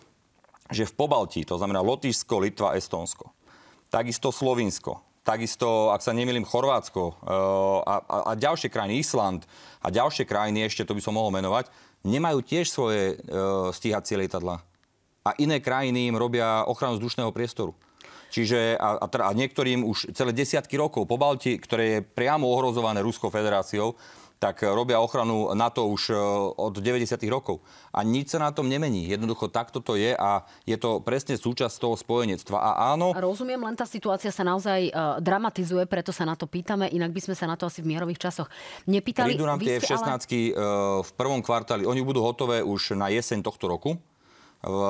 [0.69, 3.33] že v Pobaltí, to znamená Lotyšsko, Litva, Estónsko,
[3.89, 7.13] takisto Slovinsko, takisto, ak sa nemýlim, Chorvátsko uh,
[7.85, 9.45] a, a, a ďalšie krajiny, Island
[9.81, 11.69] a ďalšie krajiny, ešte to by som mohol menovať,
[12.05, 14.61] nemajú tiež svoje uh, stíhacie lietadla.
[15.25, 17.75] A iné krajiny im robia ochranu vzdušného priestoru.
[18.29, 23.01] Čiže a, a, a niektorým už celé desiatky rokov po Balti, ktoré je priamo ohrozované
[23.01, 23.97] Ruskou federáciou,
[24.39, 26.17] tak robia ochranu NATO už e,
[26.55, 27.19] od 90.
[27.27, 27.59] rokov.
[27.91, 29.11] A nič sa na tom nemení.
[29.11, 32.55] Jednoducho takto to je a je to presne súčasť toho spojenectva.
[32.55, 33.11] A áno...
[33.11, 37.19] Rozumiem, len tá situácia sa naozaj uh, dramatizuje, preto sa na to pýtame, inak by
[37.19, 38.47] sme sa na to asi v mierových časoch
[38.87, 39.35] nepýtali.
[39.35, 40.23] Prídu nám tie F-16 ale...
[40.23, 40.51] E,
[41.03, 43.99] v prvom kvartáli, oni budú hotové už na jeseň tohto roku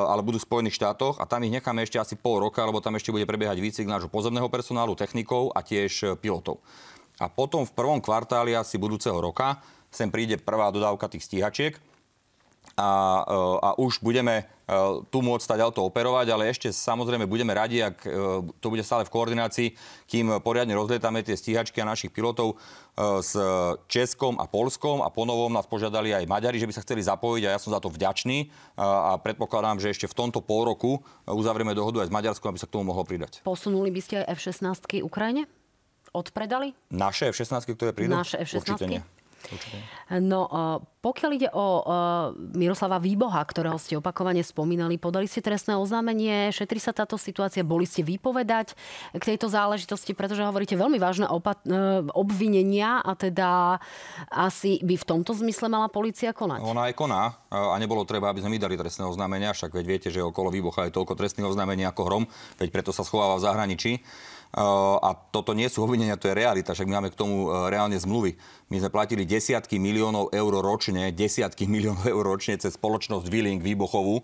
[0.09, 2.97] ale budú v Spojených štátoch a tam ich necháme ešte asi pol roka, lebo tam
[2.97, 6.57] ešte bude prebiehať výcvik nášho pozemného personálu, technikov a tiež pilotov.
[7.19, 9.59] A potom v prvom kvartáli asi budúceho roka
[9.91, 11.75] sem príde prvá dodávka tých stíhačiek.
[12.79, 12.89] a,
[13.59, 14.47] a už budeme
[15.09, 18.05] tu môcť stať auto operovať, ale ešte samozrejme budeme radi, ak
[18.61, 19.73] to bude stále v koordinácii,
[20.05, 22.61] kým poriadne rozlietame tie stíhačky a našich pilotov
[22.99, 23.33] s
[23.89, 27.53] Českom a Polskom a ponovom nás požiadali aj Maďari, že by sa chceli zapojiť a
[27.57, 32.05] ja som za to vďačný a predpokladám, že ešte v tomto pol roku uzavrieme dohodu
[32.05, 33.41] aj s Maďarskom, aby sa k tomu mohlo pridať.
[33.41, 35.49] Posunuli by ste aj F-16 Ukrajine?
[36.13, 36.73] Odpredali?
[36.89, 38.13] Naše F-16, ktoré prídu?
[38.13, 38.57] Naše F-16?
[38.57, 39.01] Určite nie.
[39.39, 39.77] Určite.
[40.19, 40.51] No,
[40.99, 41.65] pokiaľ ide o
[42.59, 47.87] Miroslava Výboha, ktorého ste opakovane spomínali, podali ste trestné oznámenie, šetri sa táto situácia, boli
[47.87, 48.75] ste vypovedať
[49.15, 53.79] k tejto záležitosti, pretože hovoríte veľmi vážne opat- e, obvinenia a teda
[54.27, 56.59] asi by v tomto zmysle mala policia konať.
[56.59, 60.09] Ona aj koná a nebolo treba, aby sme my dali trestné oznámenia, však veď viete,
[60.11, 62.23] že okolo Výboha je toľko trestných oznámení ako hrom,
[62.59, 63.91] veď preto sa schováva v zahraničí.
[64.49, 67.93] A toto nie sú obvinenia, to je realita, však my máme k tomu e, reálne
[68.01, 68.33] zmluvy.
[68.69, 74.21] My sme platili desiatky miliónov eur ročne, desiatky miliónov eur ročne cez spoločnosť Willing Výbochovu
[74.21, 74.23] e,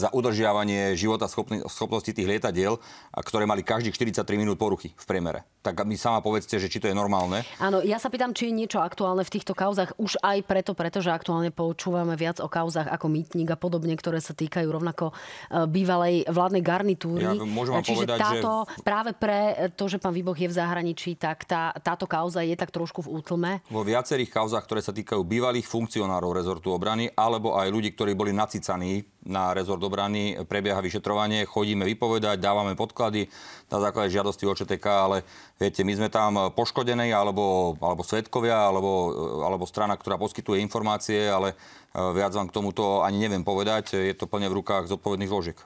[0.00, 2.80] za udržiavanie života schopnosti tých lietadiel,
[3.12, 5.44] ktoré mali každých 43 minút poruchy v priemere.
[5.60, 7.44] Tak mi sama povedzte, že či to je normálne.
[7.60, 11.12] Áno, ja sa pýtam, či je niečo aktuálne v týchto kauzach už aj preto, pretože
[11.12, 16.32] aktuálne počúvame viac o kauzach ako mýtnik a podobne, ktoré sa týkajú rovnako e, bývalej
[16.32, 17.28] vládnej garnitúry.
[17.28, 18.80] Ja môžem vám Čiže povedať, táto že...
[18.80, 22.72] práve pre to, že pán Výboch je v zahraničí, tak tá, táto kauza je tak
[22.72, 23.60] trošku v útlme?
[23.68, 28.34] Vo viacerých kauzách, ktoré sa týkajú bývalých funkcionárov rezortu obrany, alebo aj ľudí, ktorí boli
[28.34, 33.30] nacicaní na rezort obrany, prebieha vyšetrovanie, chodíme vypovedať, dávame podklady
[33.70, 35.16] na základe žiadosti OČTK, ale
[35.60, 39.14] viete, my sme tam poškodení, alebo, alebo svetkovia, alebo,
[39.46, 43.94] alebo strana, ktorá poskytuje informácie, ale eh, viac vám k tomuto ani neviem povedať.
[43.94, 45.58] Je to plne v rukách zodpovedných zložiek.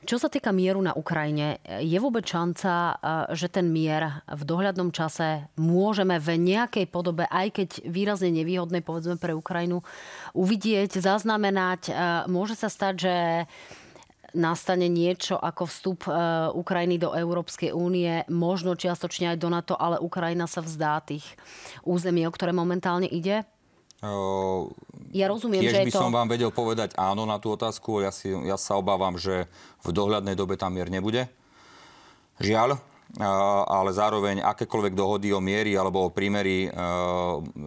[0.00, 2.94] Čo sa týka mieru na Ukrajine, je vôbec šanca, eh,
[3.36, 9.20] že ten mier v dohľadnom čase môžeme v nejakej podobe, aj keď výrazne nevýhodnej, povedzme
[9.20, 9.84] pre Ukrajinu,
[10.32, 11.92] uvidieť, zaznamenať.
[11.92, 11.94] Eh,
[12.32, 13.14] môže sa stať, že
[14.32, 20.00] nastane niečo ako vstup eh, Ukrajiny do Európskej únie, možno čiastočne aj do NATO, ale
[20.00, 21.28] Ukrajina sa vzdá tých
[21.84, 23.44] území, o ktoré momentálne ide?
[25.10, 26.00] Ja rozumiem, Tiež že by to...
[26.00, 28.00] som vám vedel povedať áno na tú otázku.
[28.00, 29.44] Ja, si, ja sa obávam, že
[29.84, 31.28] v dohľadnej dobe tam mier nebude.
[32.40, 32.80] Žiaľ,
[33.68, 36.70] ale zároveň akékoľvek dohody o miery alebo o prímeri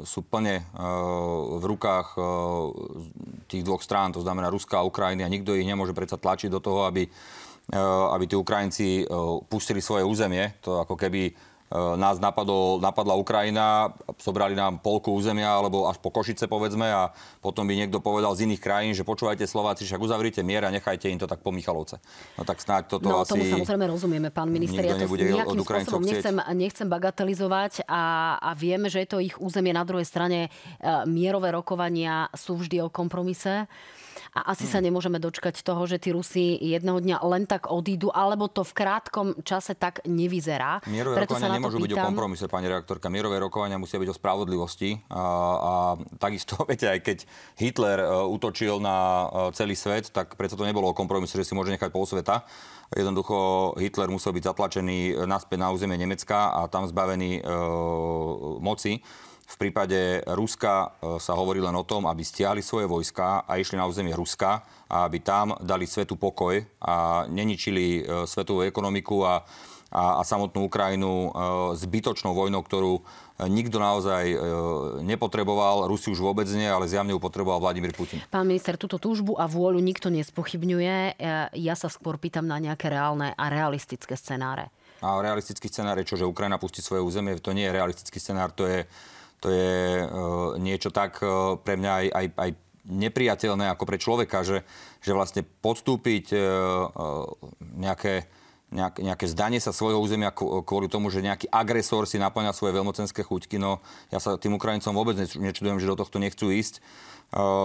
[0.02, 0.66] sú plne
[1.60, 2.18] v rukách
[3.46, 6.58] tých dvoch strán, to znamená Ruska a Ukrajiny a nikto ich nemôže predsa tlačiť do
[6.58, 7.06] toho, aby,
[8.10, 9.06] aby tí Ukrajinci
[9.46, 10.58] pustili svoje územie.
[10.66, 13.90] To ako keby E, nás napadol, napadla Ukrajina,
[14.22, 17.10] zobrali nám polku územia, alebo až po Košice povedzme a
[17.42, 21.10] potom by niekto povedal z iných krajín, že počúvajte Slováci, však uzavrite mier a nechajte
[21.10, 21.98] im to tak po Michalovce.
[22.38, 23.34] No tak snáď toto no, asi...
[23.34, 24.86] tomu samozrejme rozumieme, pán minister.
[24.86, 29.74] Ja to nejakým spôsobom nechcem, nechcem bagatelizovať a, a vieme, že je to ich územie.
[29.74, 30.50] Na druhej strane e,
[31.10, 33.66] mierové rokovania sú vždy o kompromise
[34.34, 38.50] a asi sa nemôžeme dočkať toho, že tí Rusi jedného dňa len tak odídu, alebo
[38.50, 40.82] to v krátkom čase tak nevyzerá.
[40.90, 43.14] Mierové Preto rokovania nemôžu byť o kompromise, pani reaktorka.
[43.14, 45.06] Mierové rokovania musia byť o spravodlivosti.
[45.14, 45.24] A,
[45.54, 45.74] a
[46.18, 47.18] takisto, viete, aj keď
[47.62, 51.54] Hitler e, útočil na e, celý svet, tak preto to nebolo o kompromise, že si
[51.54, 52.42] môže nechať pol sveta.
[52.94, 57.42] Jednoducho Hitler musel byť zatlačený naspäť na územie Nemecka a tam zbavený e,
[58.62, 58.98] moci.
[59.54, 63.78] V prípade Ruska e, sa hovorí len o tom, aby stiahli svoje vojska a išli
[63.78, 69.46] na územie Ruska a aby tam dali svetu pokoj a neničili e, svetovú ekonomiku a,
[69.94, 71.32] a, a samotnú Ukrajinu e,
[71.78, 73.06] zbytočnou vojnou, ktorú
[73.50, 74.30] nikto naozaj
[75.02, 78.22] nepotreboval, Rusi už vôbec nie, ale zjavne ju potreboval Vladimír Putin.
[78.30, 81.18] Pán minister, túto túžbu a vôľu nikto nespochybňuje.
[81.58, 84.70] Ja sa skôr pýtam na nejaké reálne a realistické scenáre.
[85.02, 88.54] A realistický scenár je čo, že Ukrajina pustí svoje územie, to nie je realistický scenár,
[88.54, 88.86] to je
[89.44, 90.06] to je e,
[90.64, 92.50] niečo tak e, pre mňa aj, aj, aj
[92.88, 94.64] nepriateľné ako pre človeka, že,
[95.04, 96.40] že vlastne podstúpiť e,
[97.76, 98.24] nejaké,
[98.72, 103.20] nejaké, nejaké zdanie sa svojho územia kvôli tomu, že nejaký agresor si naplňa svoje veľmocenské
[103.20, 103.60] chuťky.
[103.60, 103.84] No
[104.16, 106.80] ja sa tým Ukrajincom vôbec nečudujem, že do tohto nechcú ísť.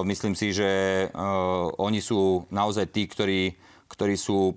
[0.09, 0.71] Myslím si, že
[1.77, 3.53] oni sú naozaj tí, ktorí,
[3.85, 4.57] ktorí sú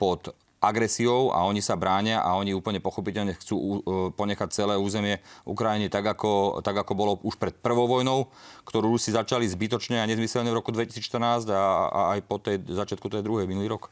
[0.00, 0.32] pod
[0.62, 3.70] agresiou a oni sa bránia a oni úplne pochopiteľne chcú uh,
[4.14, 8.30] ponechať celé územie Ukrajiny tak ako, tak, ako bolo už pred prvou vojnou,
[8.62, 13.10] ktorú Rusi začali zbytočne a nezmyselne v roku 2014 a, a aj po tej začiatku
[13.10, 13.90] tej druhej minulý rok.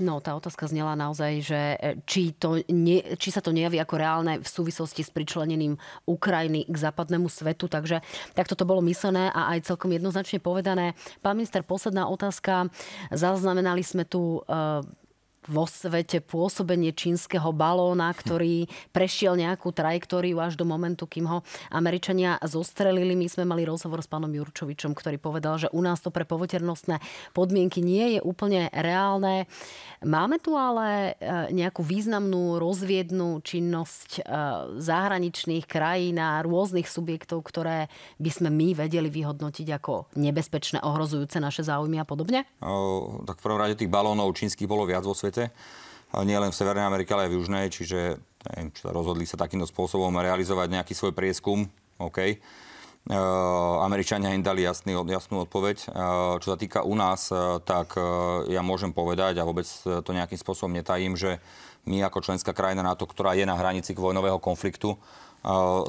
[0.00, 3.94] No, tá otázka znela naozaj, že e, či, to nie, či sa to nejaví ako
[4.00, 5.76] reálne v súvislosti s pričlenením
[6.08, 7.68] Ukrajiny k západnému svetu.
[7.68, 8.00] Takže
[8.32, 10.96] takto to bolo myslené a aj celkom jednoznačne povedané.
[11.20, 12.72] Pán minister, posledná otázka.
[13.12, 14.80] Zaznamenali sme tu uh,
[15.50, 21.38] vo svete pôsobenie čínskeho balóna, ktorý prešiel nejakú trajektóriu až do momentu, kým ho
[21.72, 23.18] Američania zostrelili.
[23.18, 27.02] My sme mali rozhovor s pánom Jurčovičom, ktorý povedal, že u nás to pre povoternostné
[27.32, 29.46] podmienky nie je úplne reálne.
[30.02, 34.20] Máme tu ale e, nejakú významnú rozviednú činnosť e,
[34.82, 37.86] zahraničných krajín a rôznych subjektov, ktoré
[38.18, 42.44] by sme my vedeli vyhodnotiť ako nebezpečné, ohrozujúce naše záujmy a podobne?
[42.58, 45.48] O, tak v prvom rade tých balónov čínskych bolo viac vo svete svete.
[46.28, 48.20] Nie len v Severnej Amerike, ale aj v Južnej, čiže
[48.52, 51.64] neviem, či rozhodli sa takýmto spôsobom realizovať nejaký svoj prieskum.
[51.96, 52.36] OK.
[53.02, 55.88] Uh, Američania im dali jasný, jasnú odpoveď.
[55.88, 57.96] Uh, čo sa týka u nás, uh, tak
[58.52, 61.40] ja môžem povedať, a vôbec to nejakým spôsobom netajím, že
[61.88, 64.94] my ako členská krajina NATO, ktorá je na hranici vojnového konfliktu,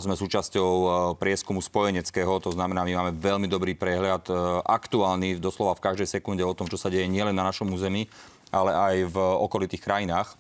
[0.02, 4.26] sme súčasťou prieskumu spojeneckého, to znamená, my máme veľmi dobrý prehľad,
[4.66, 8.10] aktuálny doslova v každej sekunde o tom, čo sa deje nielen na našom území,
[8.54, 10.38] ale aj v okolitých krajinách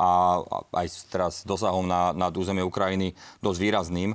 [0.00, 0.40] a
[0.72, 3.12] aj teraz dosahom na, na územie Ukrajiny
[3.44, 4.10] dosť výrazným,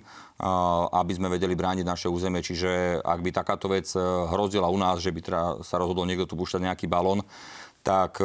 [0.89, 2.41] aby sme vedeli brániť naše územie.
[2.41, 6.25] Čiže ak by takáto vec e, hrozila u nás, že by teda sa rozhodol niekto
[6.25, 7.21] tu púšťať nejaký balón,
[7.85, 8.21] tak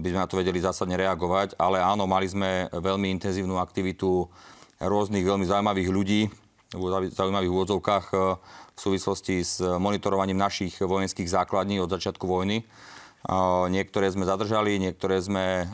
[0.00, 1.60] by sme na to vedeli zásadne reagovať.
[1.60, 4.28] Ale áno, mali sme veľmi intenzívnu aktivitu
[4.80, 6.22] rôznych veľmi zaujímavých ľudí
[6.72, 8.06] v zaujímavých úvodzovkách
[8.72, 12.64] v súvislosti s monitorovaním našich vojenských základní od začiatku vojny.
[13.70, 15.70] Niektoré sme zadržali, niektoré sme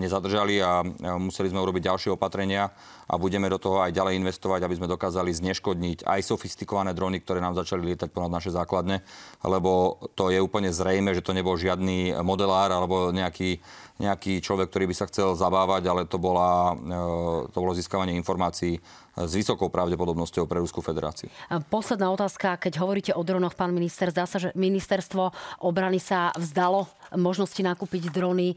[0.00, 0.80] nezadržali a
[1.20, 2.72] museli sme urobiť ďalšie opatrenia
[3.10, 7.44] a budeme do toho aj ďalej investovať, aby sme dokázali zneškodniť aj sofistikované drony, ktoré
[7.44, 9.04] nám začali lietať ponad naše základne,
[9.44, 13.60] lebo to je úplne zrejme, že to nebol žiadny modelár alebo nejaký,
[14.00, 18.80] nejaký človek, ktorý by sa chcel zabávať, ale to, bola, e, to bolo získavanie informácií
[19.26, 21.32] s vysokou pravdepodobnosťou pre Ruskú federáciu.
[21.72, 25.32] Posledná otázka, keď hovoríte o dronoch, pán minister, zdá sa, že ministerstvo
[25.64, 26.86] obrany sa vzdalo
[27.18, 28.54] možnosti nakúpiť drony.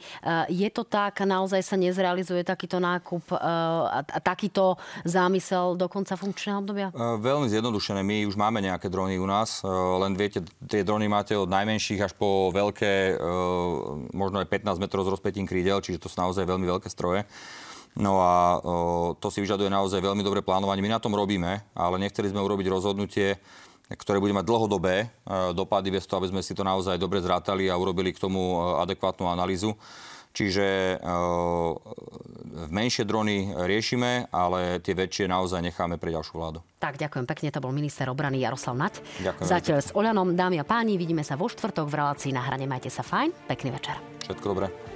[0.52, 6.94] Je to tak, naozaj sa nezrealizuje takýto nákup a takýto zámysel do konca funkčného obdobia?
[7.18, 8.06] Veľmi zjednodušené.
[8.06, 12.14] My už máme nejaké drony u nás, len viete, tie drony máte od najmenších až
[12.14, 13.18] po veľké,
[14.14, 17.26] možno aj 15 metrov s rozpetím krídel, čiže to sú naozaj veľmi veľké stroje.
[17.94, 20.82] No a o, to si vyžaduje naozaj veľmi dobré plánovanie.
[20.82, 23.38] My na tom robíme, ale nechceli sme urobiť rozhodnutie,
[23.92, 25.08] ktoré bude mať dlhodobé e,
[25.54, 28.82] dopady bez toho, aby sme si to naozaj dobre zrátali a urobili k tomu e,
[28.82, 29.76] adekvátnu analýzu.
[30.34, 31.06] Čiže e,
[32.74, 36.60] menšie drony riešime, ale tie väčšie naozaj necháme pre ďalšiu vládu.
[36.82, 37.54] Tak, ďakujem pekne.
[37.54, 39.06] To bol minister obrany Jaroslav Nať.
[39.22, 39.46] Ďakujem.
[39.46, 42.66] Zatiaľ s Oľanom, dámy a páni, vidíme sa vo štvrtok v relácii na hrane.
[42.66, 43.46] Majte sa fajn.
[43.46, 43.94] Pekný večer.
[44.26, 44.93] Všetko dobré.